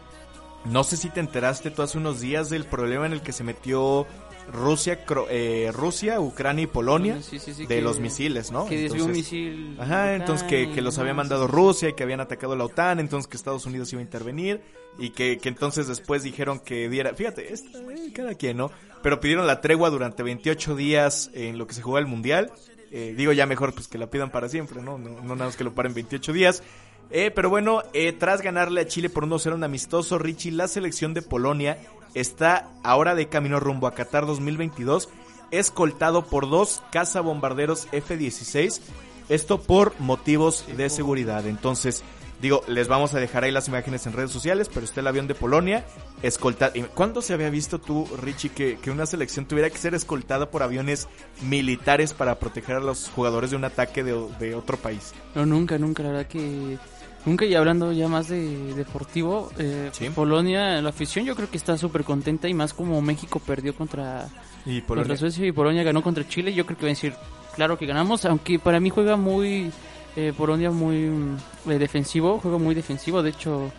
No 0.70 0.84
sé 0.84 0.96
si 0.96 1.10
te 1.10 1.20
enteraste 1.20 1.70
tú 1.70 1.82
hace 1.82 1.98
unos 1.98 2.20
días 2.20 2.50
del 2.50 2.64
problema 2.64 3.06
en 3.06 3.12
el 3.12 3.22
que 3.22 3.32
se 3.32 3.44
metió 3.44 4.06
Rusia, 4.52 5.04
Cro- 5.04 5.26
eh, 5.28 5.70
Rusia, 5.72 6.20
Ucrania 6.20 6.64
y 6.64 6.66
Polonia 6.68 7.20
Sí, 7.20 7.38
sí, 7.40 7.52
sí, 7.52 7.66
de 7.66 7.76
que- 7.76 7.82
los 7.82 7.98
misiles, 7.98 8.52
¿no? 8.52 8.66
Que 8.66 8.76
desvió 8.82 9.04
un 9.04 9.10
Entonces- 9.10 9.32
misil. 9.32 9.76
Ajá, 9.80 10.14
entonces 10.14 10.46
que, 10.48 10.80
los 10.80 10.98
había 10.98 11.14
mandado 11.14 11.46
Rusia 11.48 11.88
y 11.88 11.92
que 11.94 12.02
habían 12.04 12.20
atacado 12.20 12.54
la 12.54 12.64
OTAN, 12.64 13.00
entonces 13.00 13.28
que 13.28 13.36
Estados 13.36 13.66
Unidos 13.66 13.92
iba 13.92 14.00
a 14.00 14.04
intervenir 14.04 14.60
y 14.98 15.10
que, 15.10 15.38
que 15.38 15.48
entonces 15.48 15.88
después 15.88 16.22
dijeron 16.22 16.60
que 16.60 16.88
diera, 16.88 17.12
fíjate, 17.14 17.52
esta, 17.52 17.78
eh, 17.78 18.12
cada 18.14 18.34
quien, 18.34 18.56
¿no? 18.58 18.70
Pero 19.02 19.18
pidieron 19.20 19.46
la 19.48 19.60
tregua 19.60 19.90
durante 19.90 20.22
28 20.22 20.76
días 20.76 21.30
en 21.34 21.58
lo 21.58 21.66
que 21.66 21.74
se 21.74 21.82
jugaba 21.82 22.00
el 22.00 22.06
Mundial. 22.06 22.50
Eh, 22.92 23.14
digo 23.16 23.32
ya 23.32 23.46
mejor 23.46 23.74
pues 23.74 23.88
que 23.88 23.98
la 23.98 24.08
pidan 24.08 24.30
para 24.30 24.48
siempre, 24.48 24.80
¿no? 24.80 24.96
No, 24.96 25.08
no 25.08 25.34
nada 25.34 25.46
más 25.46 25.56
que 25.56 25.64
lo 25.64 25.74
paren 25.74 25.92
28 25.92 26.32
días. 26.32 26.62
Eh, 27.10 27.30
pero 27.30 27.50
bueno, 27.50 27.82
eh, 27.92 28.12
tras 28.12 28.42
ganarle 28.42 28.80
a 28.80 28.86
Chile 28.86 29.08
por 29.08 29.26
1-0 29.26 29.54
un 29.54 29.64
amistoso, 29.64 30.18
Richie, 30.18 30.50
la 30.50 30.68
selección 30.68 31.14
de 31.14 31.22
Polonia 31.22 31.78
está 32.14 32.68
ahora 32.82 33.14
de 33.14 33.28
camino 33.28 33.60
rumbo 33.60 33.86
a 33.86 33.94
Qatar 33.94 34.26
2022, 34.26 35.08
escoltado 35.50 36.24
por 36.26 36.48
dos 36.48 36.82
cazabombarderos 36.90 37.88
F-16, 37.92 38.80
esto 39.28 39.60
por 39.60 39.98
motivos 40.00 40.64
de 40.76 40.88
seguridad. 40.88 41.46
Entonces, 41.46 42.02
digo, 42.40 42.62
les 42.68 42.88
vamos 42.88 43.14
a 43.14 43.20
dejar 43.20 43.44
ahí 43.44 43.50
las 43.50 43.68
imágenes 43.68 44.06
en 44.06 44.12
redes 44.12 44.30
sociales, 44.30 44.68
pero 44.72 44.84
está 44.84 45.00
el 45.00 45.06
avión 45.06 45.28
de 45.28 45.34
Polonia 45.34 45.84
escoltado. 46.22 46.72
¿Y 46.74 46.82
¿Cuándo 46.82 47.22
se 47.22 47.34
había 47.34 47.50
visto 47.50 47.78
tú, 47.78 48.08
Richie, 48.20 48.50
que, 48.50 48.78
que 48.78 48.90
una 48.90 49.06
selección 49.06 49.46
tuviera 49.46 49.70
que 49.70 49.78
ser 49.78 49.94
escoltada 49.94 50.50
por 50.50 50.62
aviones 50.62 51.08
militares 51.42 52.14
para 52.14 52.38
proteger 52.38 52.76
a 52.76 52.80
los 52.80 53.08
jugadores 53.10 53.50
de 53.50 53.56
un 53.56 53.64
ataque 53.64 54.02
de, 54.02 54.28
de 54.38 54.54
otro 54.54 54.76
país? 54.76 55.12
No, 55.34 55.46
nunca, 55.46 55.78
nunca, 55.78 56.02
la 56.02 56.10
verdad 56.10 56.26
que... 56.26 56.78
Nunca, 57.26 57.44
y 57.44 57.54
hablando 57.54 57.92
ya 57.92 58.06
más 58.06 58.28
de 58.28 58.72
deportivo, 58.74 59.50
eh, 59.58 59.90
Sí. 59.92 60.08
Polonia, 60.10 60.80
la 60.80 60.90
afición 60.90 61.24
yo 61.24 61.34
creo 61.34 61.50
que 61.50 61.56
está 61.56 61.76
súper 61.76 62.04
contenta 62.04 62.48
y 62.48 62.54
más 62.54 62.72
como 62.72 63.02
México 63.02 63.40
perdió 63.44 63.74
contra, 63.74 64.28
Y 64.64 64.80
contra 64.80 65.16
Suecia 65.16 65.44
y 65.44 65.52
Polonia 65.52 65.82
ganó 65.82 66.02
contra 66.02 66.26
Chile, 66.26 66.54
yo 66.54 66.64
creo 66.64 66.78
que 66.78 66.84
va 66.84 66.88
a 66.88 66.94
decir, 66.94 67.14
claro 67.56 67.76
que 67.76 67.84
ganamos, 67.86 68.24
aunque 68.24 68.60
para 68.60 68.78
mí 68.78 68.90
juega 68.90 69.16
muy, 69.16 69.72
eh, 70.14 70.32
Polonia 70.36 70.70
muy 70.70 71.08
mm, 71.08 71.36
eh, 71.70 71.78
defensivo, 71.78 72.38
juega 72.40 72.58
muy 72.58 72.76
defensivo, 72.76 73.22
de 73.22 73.30
hecho 73.30 73.72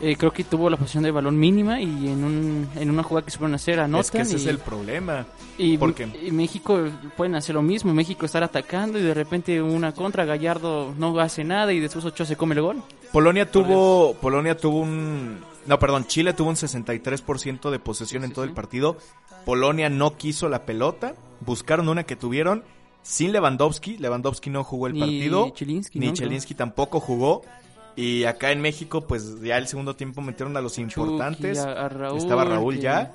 eh, 0.00 0.16
creo 0.16 0.32
que 0.32 0.44
tuvo 0.44 0.68
la 0.68 0.76
posición 0.76 1.04
de 1.04 1.10
balón 1.10 1.38
mínima 1.38 1.80
y 1.80 2.08
en, 2.08 2.24
un, 2.24 2.68
en 2.74 2.90
una 2.90 3.02
jugada 3.02 3.24
que 3.24 3.30
se 3.30 3.38
pueden 3.38 3.54
hacer 3.54 3.80
anotan 3.80 4.00
es 4.00 4.10
que 4.10 4.20
ese 4.20 4.32
y, 4.32 4.36
es 4.36 4.46
el 4.46 4.58
problema. 4.58 5.26
y, 5.56 5.78
¿por 5.78 5.94
qué? 5.94 6.08
y 6.22 6.30
México 6.30 6.78
pueden 7.16 7.34
hacer 7.34 7.54
lo 7.54 7.62
mismo, 7.62 7.94
México 7.94 8.26
estar 8.26 8.42
atacando 8.42 8.98
y 8.98 9.02
de 9.02 9.14
repente 9.14 9.62
una 9.62 9.92
contra, 9.92 10.24
Gallardo 10.24 10.94
no 10.98 11.18
hace 11.20 11.44
nada 11.44 11.72
y 11.72 11.80
después 11.80 12.04
Ochoa 12.04 12.26
se 12.26 12.36
come 12.36 12.54
el 12.54 12.62
gol. 12.62 12.82
Polonia 13.12 13.50
tuvo, 13.50 14.14
Polonia 14.14 14.56
tuvo 14.56 14.80
un, 14.80 15.38
No, 15.66 15.78
perdón, 15.78 16.06
Chile 16.06 16.32
tuvo 16.32 16.48
un 16.48 16.56
63% 16.56 17.70
de 17.70 17.78
posesión 17.78 18.24
en 18.24 18.32
todo 18.32 18.44
el 18.44 18.52
partido. 18.52 18.96
Polonia 19.44 19.88
no 19.88 20.16
quiso 20.16 20.48
la 20.48 20.64
pelota. 20.64 21.14
Buscaron 21.40 21.88
una 21.88 22.04
que 22.04 22.16
tuvieron 22.16 22.64
sin 23.02 23.32
Lewandowski. 23.32 23.98
Lewandowski 23.98 24.50
no 24.50 24.64
jugó 24.64 24.88
el 24.88 24.98
partido. 24.98 25.52
Ni 25.94 26.08
¿no? 26.08 26.12
Chelinsky 26.12 26.54
tampoco 26.54 26.98
jugó. 26.98 27.42
Y 27.96 28.24
acá 28.24 28.50
en 28.50 28.60
México, 28.60 29.02
pues 29.06 29.40
ya 29.40 29.56
el 29.56 29.66
segundo 29.68 29.94
tiempo 29.94 30.20
metieron 30.20 30.56
a 30.56 30.60
los 30.60 30.78
importantes. 30.78 31.58
a- 31.58 31.84
a 31.84 31.88
Raúl, 31.88 32.18
Estaba 32.18 32.44
Raúl 32.44 32.74
que- 32.74 32.80
ya. 32.80 33.12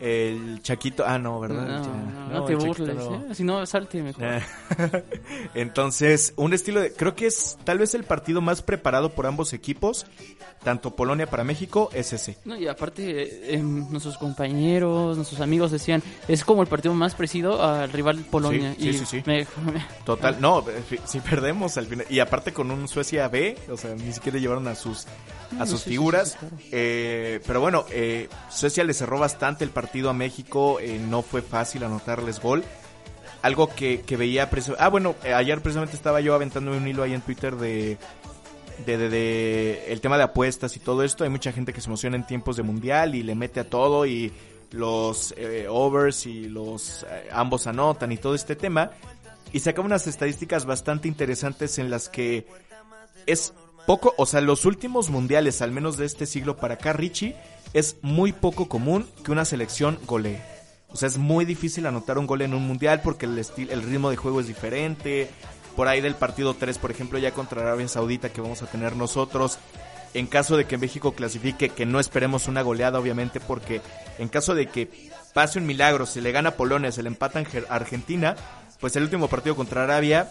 El 0.00 0.62
Chaquito, 0.62 1.04
ah, 1.06 1.18
no, 1.18 1.38
¿verdad? 1.40 1.66
no, 1.66 1.84
Ya. 1.84 2.28
no, 2.28 2.28
No, 2.40 2.44
te 2.44 2.54
burles. 2.54 2.96
¿eh? 2.98 3.34
Si 3.34 3.44
no, 3.44 3.64
salte 3.66 4.02
mejor. 4.02 4.24
Eh, 4.24 4.40
Entonces, 5.54 6.32
un 6.36 6.54
estilo 6.54 6.80
de... 6.80 6.92
Creo 6.92 7.14
que 7.14 7.26
es 7.26 7.58
tal 7.64 7.78
vez 7.78 7.94
el 7.94 8.04
partido 8.04 8.40
más 8.40 8.62
preparado 8.62 9.10
por 9.10 9.26
ambos 9.26 9.52
equipos, 9.52 10.06
tanto 10.62 10.94
Polonia 10.96 11.28
para 11.28 11.44
México, 11.44 11.90
es 11.92 12.12
ese. 12.12 12.36
No, 12.44 12.56
y 12.56 12.66
aparte, 12.68 13.22
eh, 13.22 13.54
em, 13.56 13.90
nuestros 13.90 14.16
compañeros, 14.18 15.16
nuestros 15.16 15.40
amigos 15.40 15.70
decían, 15.70 16.02
es 16.28 16.44
como 16.44 16.62
el 16.62 16.68
partido 16.68 16.94
más 16.94 17.14
parecido 17.14 17.62
al 17.62 17.92
rival 17.92 18.18
Polonia. 18.30 18.74
Sí, 18.78 18.88
y 18.88 18.92
sí, 18.94 18.98
sí, 19.00 19.06
sí. 19.18 19.22
me- 19.26 19.46
Total, 20.04 20.40
no, 20.40 20.64
si 21.04 21.20
perdemos 21.20 21.76
al 21.76 21.86
final. 21.86 22.06
Y 22.08 22.20
aparte 22.20 22.52
con 22.52 22.70
un 22.70 22.88
Suecia 22.88 23.28
B, 23.28 23.56
o 23.70 23.76
sea, 23.76 23.94
ni 23.94 24.12
siquiera 24.12 24.38
llevaron 24.38 24.66
a 24.68 24.74
sus, 24.74 25.06
a 25.58 25.66
sus 25.66 25.80
sí, 25.80 25.90
figuras. 25.90 26.30
sí, 26.32 26.36
claro. 26.38 26.56
Eh, 26.72 27.40
pero 27.46 27.60
bueno, 27.60 27.84
eh, 27.90 28.28
Suecia 28.50 28.84
le 28.84 28.94
cerró 28.94 29.18
bastante 29.18 29.64
el 29.64 29.70
partido 29.70 29.89
a 30.10 30.12
México, 30.12 30.78
eh, 30.80 30.98
no 30.98 31.22
fue 31.22 31.42
fácil 31.42 31.84
anotarles 31.84 32.40
gol. 32.40 32.64
Algo 33.42 33.68
que, 33.68 34.02
que 34.02 34.16
veía... 34.16 34.48
Ah, 34.78 34.88
bueno, 34.88 35.14
eh, 35.24 35.32
ayer 35.32 35.60
precisamente 35.60 35.96
estaba 35.96 36.20
yo 36.20 36.34
aventándome 36.34 36.76
un 36.76 36.86
hilo 36.86 37.02
ahí 37.02 37.14
en 37.14 37.22
Twitter 37.22 37.56
de, 37.56 37.96
de, 38.86 38.98
de, 38.98 39.08
de 39.08 39.92
el 39.92 40.00
tema 40.00 40.16
de 40.18 40.24
apuestas 40.24 40.76
y 40.76 40.80
todo 40.80 41.02
esto. 41.02 41.24
Hay 41.24 41.30
mucha 41.30 41.50
gente 41.52 41.72
que 41.72 41.80
se 41.80 41.88
emociona 41.88 42.16
en 42.16 42.26
tiempos 42.26 42.56
de 42.56 42.62
mundial 42.62 43.14
y 43.14 43.22
le 43.22 43.34
mete 43.34 43.60
a 43.60 43.68
todo 43.68 44.06
y 44.06 44.32
los 44.72 45.34
eh, 45.36 45.66
overs 45.68 46.26
y 46.26 46.48
los 46.48 47.04
eh, 47.08 47.28
ambos 47.32 47.66
anotan 47.66 48.12
y 48.12 48.18
todo 48.18 48.34
este 48.34 48.56
tema. 48.56 48.90
Y 49.52 49.60
saca 49.60 49.80
unas 49.80 50.06
estadísticas 50.06 50.64
bastante 50.64 51.08
interesantes 51.08 51.78
en 51.78 51.90
las 51.90 52.08
que 52.08 52.46
es 53.26 53.52
poco, 53.90 54.14
o 54.18 54.24
sea, 54.24 54.40
los 54.40 54.66
últimos 54.66 55.10
mundiales, 55.10 55.62
al 55.62 55.72
menos 55.72 55.96
de 55.96 56.06
este 56.06 56.24
siglo 56.24 56.56
para 56.56 56.74
acá, 56.74 56.92
Richie, 56.92 57.34
es 57.72 57.96
muy 58.02 58.30
poco 58.32 58.68
común 58.68 59.04
que 59.24 59.32
una 59.32 59.44
selección 59.44 59.98
golee. 60.06 60.40
O 60.90 60.96
sea, 60.96 61.08
es 61.08 61.18
muy 61.18 61.44
difícil 61.44 61.86
anotar 61.86 62.16
un 62.16 62.28
gol 62.28 62.42
en 62.42 62.54
un 62.54 62.64
mundial 62.64 63.00
porque 63.02 63.26
el, 63.26 63.36
estil- 63.36 63.68
el 63.72 63.82
ritmo 63.82 64.08
de 64.10 64.16
juego 64.16 64.38
es 64.40 64.46
diferente. 64.46 65.28
Por 65.74 65.88
ahí 65.88 66.00
del 66.00 66.14
partido 66.14 66.54
3, 66.54 66.78
por 66.78 66.92
ejemplo, 66.92 67.18
ya 67.18 67.32
contra 67.32 67.62
Arabia 67.62 67.88
Saudita 67.88 68.28
que 68.28 68.40
vamos 68.40 68.62
a 68.62 68.66
tener 68.66 68.94
nosotros. 68.94 69.58
En 70.14 70.28
caso 70.28 70.56
de 70.56 70.66
que 70.66 70.78
México 70.78 71.10
clasifique, 71.12 71.70
que 71.70 71.84
no 71.84 71.98
esperemos 71.98 72.46
una 72.46 72.62
goleada, 72.62 73.00
obviamente, 73.00 73.40
porque 73.40 73.80
en 74.20 74.28
caso 74.28 74.54
de 74.54 74.66
que 74.68 74.88
pase 75.34 75.58
un 75.58 75.66
milagro, 75.66 76.06
se 76.06 76.20
le 76.20 76.30
gana 76.30 76.50
a 76.50 76.56
Polonia, 76.56 76.92
se 76.92 77.02
le 77.02 77.08
empatan 77.08 77.44
a 77.68 77.74
Argentina, 77.74 78.36
pues 78.78 78.94
el 78.94 79.02
último 79.02 79.26
partido 79.26 79.56
contra 79.56 79.82
Arabia 79.82 80.30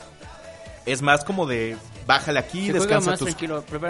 es 0.85 1.01
más 1.01 1.25
como 1.25 1.45
de 1.45 1.75
bájale 2.09 2.39
aquí, 2.39 2.71
descansa 2.71 3.15
tus, 3.15 3.35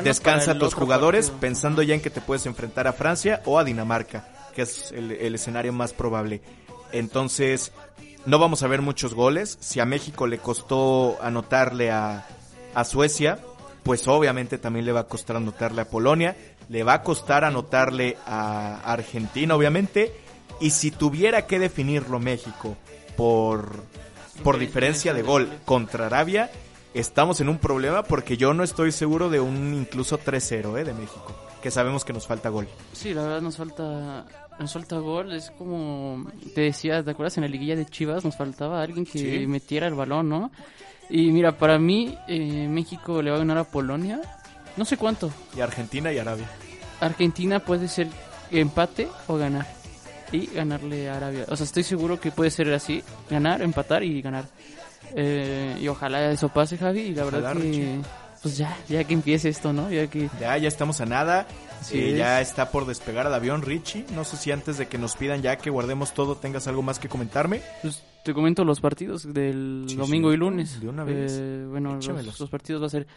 descansa 0.04 0.60
tus 0.60 0.74
jugadores 0.74 1.28
partido. 1.28 1.40
pensando 1.40 1.82
ya 1.84 1.96
en 1.96 2.02
que 2.02 2.10
te 2.10 2.20
puedes 2.20 2.46
enfrentar 2.48 2.86
a 2.86 2.92
Francia 2.92 3.42
o 3.46 3.58
a 3.58 3.64
Dinamarca, 3.64 4.28
que 4.54 4.64
es 4.64 4.92
el, 4.92 5.14
el 5.14 5.36
escenario 5.36 5.72
más 5.72 5.94
probable. 5.94 6.42
Entonces, 6.92 7.72
no 8.26 8.38
vamos 8.38 8.62
a 8.62 8.68
ver 8.68 8.82
muchos 8.82 9.14
goles. 9.14 9.58
Si 9.62 9.80
a 9.80 9.86
México 9.86 10.28
le 10.28 10.38
costó 10.38 11.18
anotarle 11.22 11.92
a, 11.92 12.28
a 12.76 12.84
Suecia, 12.84 13.40
pues 13.84 14.06
obviamente 14.10 14.58
también 14.58 14.86
le 14.86 14.92
va 14.92 15.00
a 15.02 15.08
costar 15.08 15.38
anotarle 15.38 15.80
a 15.80 15.90
Polonia, 15.90 16.36
le 16.68 16.84
va 16.84 16.96
a 16.96 17.04
costar 17.04 17.46
anotarle 17.46 18.18
a 18.28 18.82
Argentina, 18.84 19.56
obviamente. 19.56 20.14
Y 20.60 20.72
si 20.72 20.92
tuviera 20.92 21.46
que 21.48 21.58
definirlo 21.58 22.20
México 22.20 22.76
por, 23.16 23.82
por 24.44 24.60
diferencia 24.60 25.14
de 25.14 25.22
gol 25.22 25.50
contra 25.64 26.08
Arabia, 26.08 26.52
estamos 26.94 27.40
en 27.42 27.50
un 27.50 27.58
problema 27.58 28.04
porque 28.04 28.38
yo 28.38 28.54
no 28.54 28.64
estoy 28.64 28.92
seguro 28.92 29.30
de 29.30 29.40
un 29.40 29.74
incluso 29.74 30.20
3-0 30.20 30.80
¿eh? 30.80 30.84
de 30.84 30.94
México, 30.94 31.36
que 31.62 31.72
sabemos 31.72 32.04
que 32.06 32.14
nos 32.14 32.26
falta 32.28 32.50
gol. 32.50 32.68
Sí, 32.94 33.14
la 33.14 33.24
verdad 33.24 33.42
nos 33.42 33.58
falta 33.58 34.26
nos 34.60 34.74
falta 34.74 34.98
gol, 34.98 35.32
es 35.34 35.52
como 35.52 36.26
te 36.54 36.62
decía, 36.62 37.02
¿te 37.04 37.12
acuerdas 37.12 37.38
en 37.38 37.44
la 37.44 37.50
liguilla 37.50 37.76
de 37.78 37.86
Chivas 37.86 38.26
nos 38.26 38.36
faltaba 38.36 38.82
alguien 38.82 39.06
que 39.06 39.20
Sí. 39.20 39.48
metiera 39.48 39.88
el 39.88 39.94
balón, 39.94 40.28
¿no? 40.30 40.52
Y 41.10 41.32
mira, 41.32 41.58
para 41.58 41.80
mí 41.80 42.18
eh, 42.28 42.68
México 42.68 43.22
le 43.22 43.30
va 43.32 43.38
a 43.38 43.40
ganar 43.40 43.58
a 43.58 43.64
Polonia, 43.64 44.20
no 44.78 44.84
sé 44.86 44.98
cuánto. 44.98 45.32
Y 45.56 45.62
Argentina 45.62 46.12
y 46.12 46.18
Arabia. 46.20 46.50
Argentina 47.00 47.60
puede 47.60 47.88
ser 47.88 48.08
empate 48.52 49.08
o 49.28 49.38
ganar 49.38 49.66
y 50.32 50.48
ganarle 50.48 51.10
a 51.10 51.16
Arabia. 51.18 51.46
O 51.48 51.56
sea, 51.56 51.64
estoy 51.64 51.84
seguro 51.84 52.20
que 52.20 52.32
puede 52.32 52.52
ser 52.52 52.72
así, 52.74 53.02
ganar, 53.30 53.62
empatar 53.62 54.04
y 54.04 54.22
ganar. 54.22 54.46
Eh, 55.16 55.78
y 55.82 55.88
ojalá 55.88 56.32
eso 56.32 56.50
pase, 56.50 56.78
Javi, 56.78 57.02
y 57.02 57.14
la 57.16 57.24
Ojalá, 57.26 57.38
verdad 57.54 57.62
que 57.62 57.68
Richie. 57.68 58.02
pues 58.42 58.58
ya, 58.58 58.78
ya 58.88 59.04
que 59.04 59.14
empiece 59.14 59.50
esto, 59.50 59.74
¿no? 59.74 59.90
Ya 59.92 60.08
que 60.08 60.30
Ya, 60.40 60.58
ya 60.58 60.68
estamos 60.68 61.02
a 61.02 61.06
nada. 61.06 61.48
Así 61.82 61.98
Eh, 61.98 62.18
ya 62.18 62.42
está 62.42 62.72
por 62.72 62.86
despegar 62.86 63.26
el 63.28 63.34
avión, 63.34 63.62
Richie. 63.62 64.06
No 64.14 64.24
sé 64.26 64.36
si 64.38 64.52
antes 64.52 64.78
de 64.78 64.88
que 64.88 64.98
nos 64.98 65.16
pidan 65.16 65.42
ya 65.42 65.56
que 65.58 65.70
guardemos 65.70 66.14
todo, 66.14 66.36
tengas 66.36 66.68
algo 66.68 66.82
más 66.82 67.00
que 67.00 67.08
comentarme. 67.08 67.62
Pues 67.82 68.04
te 68.26 68.34
comento 68.34 68.66
los 68.66 68.82
partidos 68.82 69.34
del 69.34 69.86
Sí, 69.88 69.96
domingo 69.96 70.30
sí, 70.30 70.36
y 70.36 70.38
lunes. 70.38 70.82
de 70.82 70.90
una 70.90 71.04
vez. 71.06 71.38
Eh, 71.40 71.66
bueno, 71.70 71.96
los, 71.96 72.40
los 72.40 72.50
partidos 72.50 72.82
va 72.82 72.88
a 72.88 72.90
ser, 72.90 73.08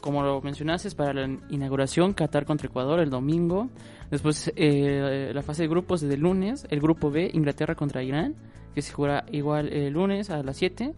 como 0.00 0.22
lo 0.22 0.40
mencionaste, 0.40 0.88
es 0.88 0.94
para 0.94 1.12
la 1.12 1.38
inauguración, 1.50 2.14
Qatar 2.14 2.46
contra 2.46 2.68
Ecuador 2.68 3.00
el 3.00 3.10
domingo. 3.10 3.68
Después 4.10 4.50
eh, 4.56 5.30
la 5.34 5.42
fase 5.42 5.62
de 5.62 5.68
grupos 5.68 6.00
desde 6.00 6.14
el 6.14 6.20
lunes. 6.20 6.66
El 6.70 6.80
grupo 6.80 7.10
B, 7.10 7.30
Inglaterra 7.34 7.74
contra 7.74 8.02
Irán, 8.02 8.34
que 8.74 8.80
se 8.80 8.92
jugará 8.94 9.26
igual 9.30 9.70
el 9.70 9.92
lunes 9.92 10.30
a 10.30 10.42
las 10.42 10.56
7. 10.56 10.94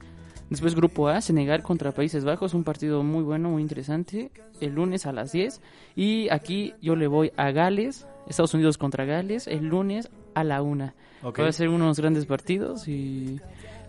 Después 0.50 0.74
grupo 0.74 1.08
A, 1.08 1.20
Senegal 1.20 1.62
contra 1.62 1.92
Países 1.92 2.24
Bajos, 2.24 2.54
un 2.54 2.64
partido 2.64 3.02
muy 3.02 3.22
bueno, 3.22 3.50
muy 3.50 3.62
interesante, 3.62 4.30
el 4.60 4.74
lunes 4.74 5.04
a 5.04 5.12
las 5.12 5.32
10. 5.32 5.60
Y 5.94 6.28
aquí 6.30 6.74
yo 6.80 6.96
le 6.96 7.06
voy 7.06 7.32
a 7.36 7.50
Gales, 7.50 8.06
Estados 8.26 8.54
Unidos 8.54 8.78
contra 8.78 9.04
Gales, 9.04 9.46
el 9.46 9.66
lunes 9.66 10.10
a 10.34 10.44
la 10.44 10.62
1. 10.62 10.94
Ok. 11.22 11.40
Va 11.40 11.48
a 11.48 11.52
ser 11.52 11.68
unos 11.68 11.98
grandes 11.98 12.24
partidos 12.24 12.88
y 12.88 13.40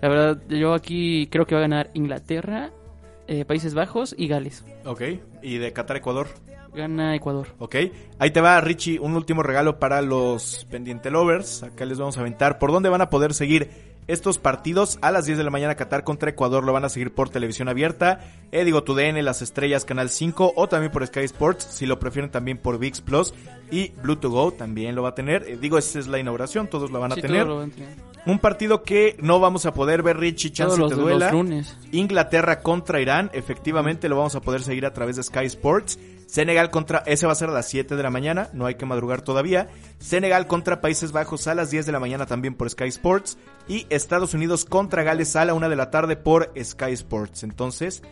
la 0.01 0.09
verdad 0.09 0.41
yo 0.49 0.73
aquí 0.73 1.27
creo 1.27 1.45
que 1.45 1.55
va 1.55 1.59
a 1.59 1.67
ganar 1.67 1.91
Inglaterra, 1.93 2.71
eh, 3.27 3.45
Países 3.45 3.73
Bajos 3.73 4.13
y 4.17 4.27
Gales. 4.27 4.65
Ok. 4.85 5.01
Y 5.41 5.59
de 5.59 5.71
Qatar, 5.71 5.97
Ecuador. 5.97 6.27
Gana 6.73 7.15
Ecuador. 7.15 7.47
Ok. 7.59 7.75
Ahí 8.19 8.31
te 8.31 8.41
va, 8.41 8.59
Richie, 8.61 8.99
un 8.99 9.15
último 9.15 9.43
regalo 9.43 9.79
para 9.79 10.01
los 10.01 10.65
pendiente 10.69 11.09
lovers. 11.09 11.63
Acá 11.63 11.85
les 11.85 11.97
vamos 11.97 12.17
a 12.17 12.21
aventar. 12.21 12.59
¿Por 12.59 12.71
dónde 12.71 12.89
van 12.89 13.01
a 13.01 13.09
poder 13.09 13.33
seguir 13.33 13.69
estos 14.09 14.37
partidos? 14.37 14.99
A 15.01 15.11
las 15.11 15.25
10 15.25 15.37
de 15.37 15.43
la 15.43 15.49
mañana, 15.49 15.75
Qatar 15.75 16.03
contra 16.03 16.29
Ecuador 16.29 16.63
lo 16.65 16.73
van 16.73 16.83
a 16.85 16.89
seguir 16.89 17.13
por 17.13 17.29
televisión 17.29 17.69
abierta. 17.69 18.19
Eh, 18.51 18.65
digo, 18.65 18.83
tu 18.83 18.93
DN, 18.95 19.21
Las 19.23 19.41
Estrellas, 19.41 19.85
Canal 19.85 20.09
5 20.09 20.53
o 20.55 20.67
también 20.67 20.91
por 20.91 21.05
Sky 21.07 21.21
Sports. 21.21 21.65
Si 21.69 21.85
lo 21.85 21.99
prefieren 21.99 22.31
también 22.31 22.57
por 22.57 22.77
VIX 22.79 23.01
Plus. 23.01 23.33
Y 23.71 23.89
Blue 24.01 24.15
to 24.17 24.29
Go 24.29 24.51
también 24.51 24.95
lo 24.95 25.03
va 25.03 25.09
a 25.09 25.15
tener. 25.15 25.43
Eh, 25.47 25.57
digo, 25.61 25.77
esa 25.77 25.99
es 25.99 26.07
la 26.07 26.19
inauguración, 26.19 26.67
todos 26.67 26.91
lo 26.91 26.99
van 26.99 27.11
a 27.11 27.15
Sí, 27.15 27.21
tener. 27.21 27.43
todo 27.45 27.53
lo 27.55 27.59
van 27.61 27.69
a 27.71 27.73
tener. 27.73 28.08
Un 28.25 28.39
partido 28.39 28.83
que 28.83 29.15
no 29.21 29.39
vamos 29.39 29.65
a 29.65 29.73
poder 29.73 30.03
ver, 30.03 30.17
Richie, 30.17 30.51
chance 30.51 30.75
Todos 30.75 30.79
los, 30.79 30.89
te 30.89 30.95
los 30.97 31.05
duela. 31.05 31.31
lunes. 31.31 31.75
Inglaterra 31.91 32.61
contra 32.61 33.01
Irán, 33.01 33.31
efectivamente 33.33 34.09
lo 34.09 34.17
vamos 34.17 34.35
a 34.35 34.41
poder 34.41 34.61
seguir 34.61 34.85
a 34.85 34.93
través 34.93 35.15
de 35.15 35.23
Sky 35.23 35.45
Sports. 35.45 35.97
Senegal 36.27 36.69
contra, 36.69 36.99
ese 37.07 37.25
va 37.25 37.31
a 37.31 37.35
ser 37.35 37.49
a 37.49 37.53
las 37.53 37.67
7 37.69 37.95
de 37.95 38.03
la 38.03 38.11
mañana, 38.11 38.49
no 38.53 38.67
hay 38.67 38.75
que 38.75 38.85
madrugar 38.85 39.21
todavía. 39.21 39.67
Senegal 39.97 40.45
contra 40.45 40.79
Países 40.79 41.11
Bajos 41.11 41.47
a 41.47 41.55
las 41.55 41.71
10 41.71 41.87
de 41.87 41.91
la 41.91 41.99
mañana 41.99 42.27
también 42.27 42.53
por 42.53 42.69
Sky 42.69 42.83
Sports. 42.89 43.37
Y 43.67 43.87
Estados 43.89 44.33
Unidos 44.35 44.65
contra 44.65 45.01
Gales 45.03 45.35
a 45.35 45.45
la 45.45 45.55
1 45.55 45.69
de 45.69 45.75
la 45.75 45.89
tarde 45.89 46.15
por 46.17 46.51
Sky 46.61 46.91
Sports. 46.91 47.43
Entonces, 47.43 48.03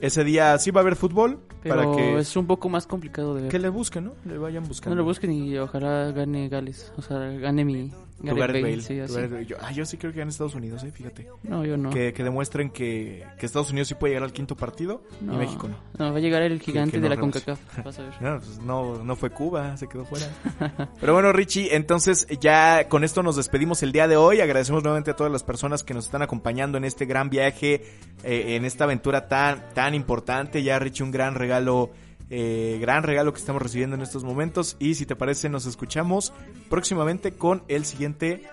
ese 0.00 0.22
día 0.22 0.56
sí 0.58 0.70
va 0.70 0.80
a 0.80 0.82
haber 0.82 0.96
fútbol 0.96 1.40
Pero 1.62 1.74
para 1.74 1.96
que, 1.96 2.18
es 2.18 2.36
un 2.36 2.46
poco 2.46 2.68
más 2.68 2.86
complicado 2.86 3.34
de 3.34 3.42
ver. 3.42 3.50
que 3.50 3.58
le 3.58 3.68
busquen, 3.68 4.04
¿no? 4.04 4.14
Le 4.24 4.38
vayan 4.38 4.62
buscando. 4.64 4.94
No 4.94 5.02
lo 5.02 5.04
busquen 5.08 5.32
y 5.32 5.58
ojalá 5.58 6.12
gane 6.12 6.48
Gales. 6.48 6.92
O 6.96 7.02
sea, 7.02 7.18
gane 7.18 7.64
mi 7.64 7.92
Gareth 8.22 8.38
Gareth 8.38 8.62
Bale, 8.62 8.70
Bale, 8.76 8.82
sí, 8.82 9.00
así. 9.00 9.14
Gareth 9.14 9.30
Bale. 9.30 9.46
Yo, 9.46 9.56
ah, 9.60 9.72
yo 9.72 9.84
sí 9.86 9.96
creo 9.96 10.12
que 10.12 10.18
gane 10.18 10.30
Estados 10.30 10.54
Unidos, 10.54 10.84
eh, 10.84 10.90
fíjate. 10.92 11.28
No, 11.42 11.64
yo 11.64 11.76
no. 11.76 11.90
Que, 11.90 12.12
que 12.12 12.22
demuestren 12.22 12.70
que, 12.70 13.24
que 13.38 13.46
Estados 13.46 13.70
Unidos 13.70 13.88
sí 13.88 13.94
puede 13.94 14.12
llegar 14.12 14.24
al 14.24 14.32
quinto 14.32 14.56
partido 14.56 15.02
no. 15.20 15.34
y 15.34 15.36
México 15.38 15.68
no. 15.68 15.76
No, 15.98 16.12
va 16.12 16.18
a 16.18 16.20
llegar 16.20 16.42
el 16.42 16.60
gigante 16.60 17.00
de 17.00 17.08
la. 17.08 17.16
CONCACAF. 17.16 17.84
Vas 17.84 17.98
a 17.98 18.02
ver. 18.02 18.10
No, 18.20 18.38
pues 18.38 18.58
no, 18.58 19.02
no 19.02 19.16
fue 19.16 19.30
Cuba, 19.30 19.76
se 19.76 19.88
quedó 19.88 20.04
fuera. 20.04 20.26
Pero 21.00 21.14
bueno, 21.14 21.32
Richie, 21.32 21.74
entonces 21.74 22.26
ya 22.40 22.88
con 22.88 23.04
esto 23.04 23.22
nos 23.22 23.36
despedimos 23.36 23.82
el 23.82 23.92
día 23.92 24.08
de 24.08 24.16
hoy. 24.16 24.40
Agradecemos 24.40 24.82
nuevamente 24.82 25.10
a 25.10 25.16
todas 25.16 25.32
las 25.32 25.42
personas 25.42 25.82
que 25.82 25.94
nos 25.94 26.04
están 26.04 26.22
acompañando 26.22 26.78
en 26.78 26.84
este 26.84 27.06
gran 27.06 27.30
viaje, 27.30 27.82
eh, 28.24 28.56
en 28.56 28.64
esta 28.64 28.84
aventura 28.84 29.28
tan, 29.28 29.72
tan 29.74 29.94
importante. 29.94 30.62
Ya, 30.62 30.78
Richie, 30.78 31.04
un 31.04 31.10
gran 31.10 31.34
regalo, 31.34 31.90
eh, 32.30 32.78
gran 32.80 33.02
regalo 33.02 33.32
que 33.32 33.40
estamos 33.40 33.60
recibiendo 33.60 33.96
en 33.96 34.02
estos 34.02 34.24
momentos. 34.24 34.76
Y 34.78 34.94
si 34.94 35.06
te 35.06 35.16
parece, 35.16 35.48
nos 35.48 35.66
escuchamos 35.66 36.32
próximamente 36.68 37.32
con 37.32 37.62
el 37.68 37.84
siguiente 37.84 38.48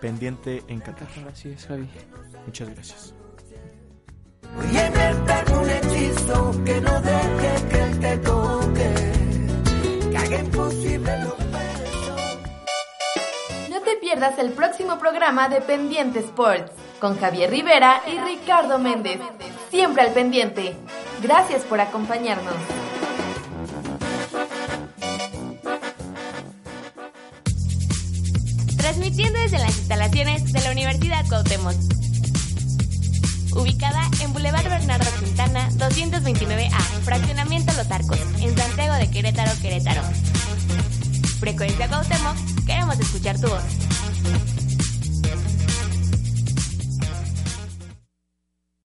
pendiente 0.00 0.62
en 0.68 0.80
Qatar. 0.80 1.08
Así 1.30 1.50
es, 1.50 1.66
Javi. 1.66 1.88
Muchas 2.46 2.70
gracias. 2.70 3.14
Voy 4.56 4.76
a 4.76 4.86
inventar 4.86 5.58
un 5.58 5.70
hechizo 5.70 6.64
que 6.64 6.80
no 6.80 7.00
deje 7.00 7.68
que 7.68 7.82
él 7.82 8.00
te 8.00 8.18
toque, 8.18 10.10
que 10.10 10.16
haga 10.16 10.38
imposible 10.38 11.12
pierdas 14.12 14.38
el 14.38 14.50
próximo 14.50 14.98
programa 14.98 15.48
de 15.48 15.62
Pendiente 15.62 16.18
Sports 16.18 16.72
con 17.00 17.18
Javier 17.18 17.50
Rivera 17.50 18.02
y 18.06 18.18
Ricardo 18.18 18.78
Méndez. 18.78 19.20
Siempre 19.70 20.02
al 20.02 20.12
pendiente. 20.12 20.74
Gracias 21.22 21.62
por 21.62 21.80
acompañarnos. 21.80 22.81
Transmitiendo 29.12 29.40
desde 29.40 29.58
las 29.58 29.76
instalaciones 29.76 30.52
de 30.54 30.60
la 30.62 30.70
Universidad 30.70 31.26
Cuauhtémoc. 31.28 31.74
Ubicada 33.54 34.00
en 34.22 34.32
Boulevard 34.32 34.64
Bernardo 34.64 35.10
Quintana, 35.22 35.68
229A, 35.72 36.80
Fraccionamiento 37.04 37.74
Los 37.74 37.90
Arcos, 37.90 38.18
en 38.40 38.56
Santiago 38.56 38.94
de 38.94 39.10
Querétaro, 39.10 39.52
Querétaro. 39.60 40.00
Frecuencia 41.40 41.88
Cuauhtémoc, 41.88 42.36
queremos 42.64 42.98
escuchar 43.00 43.38
tu 43.38 43.48
voz. 43.48 44.51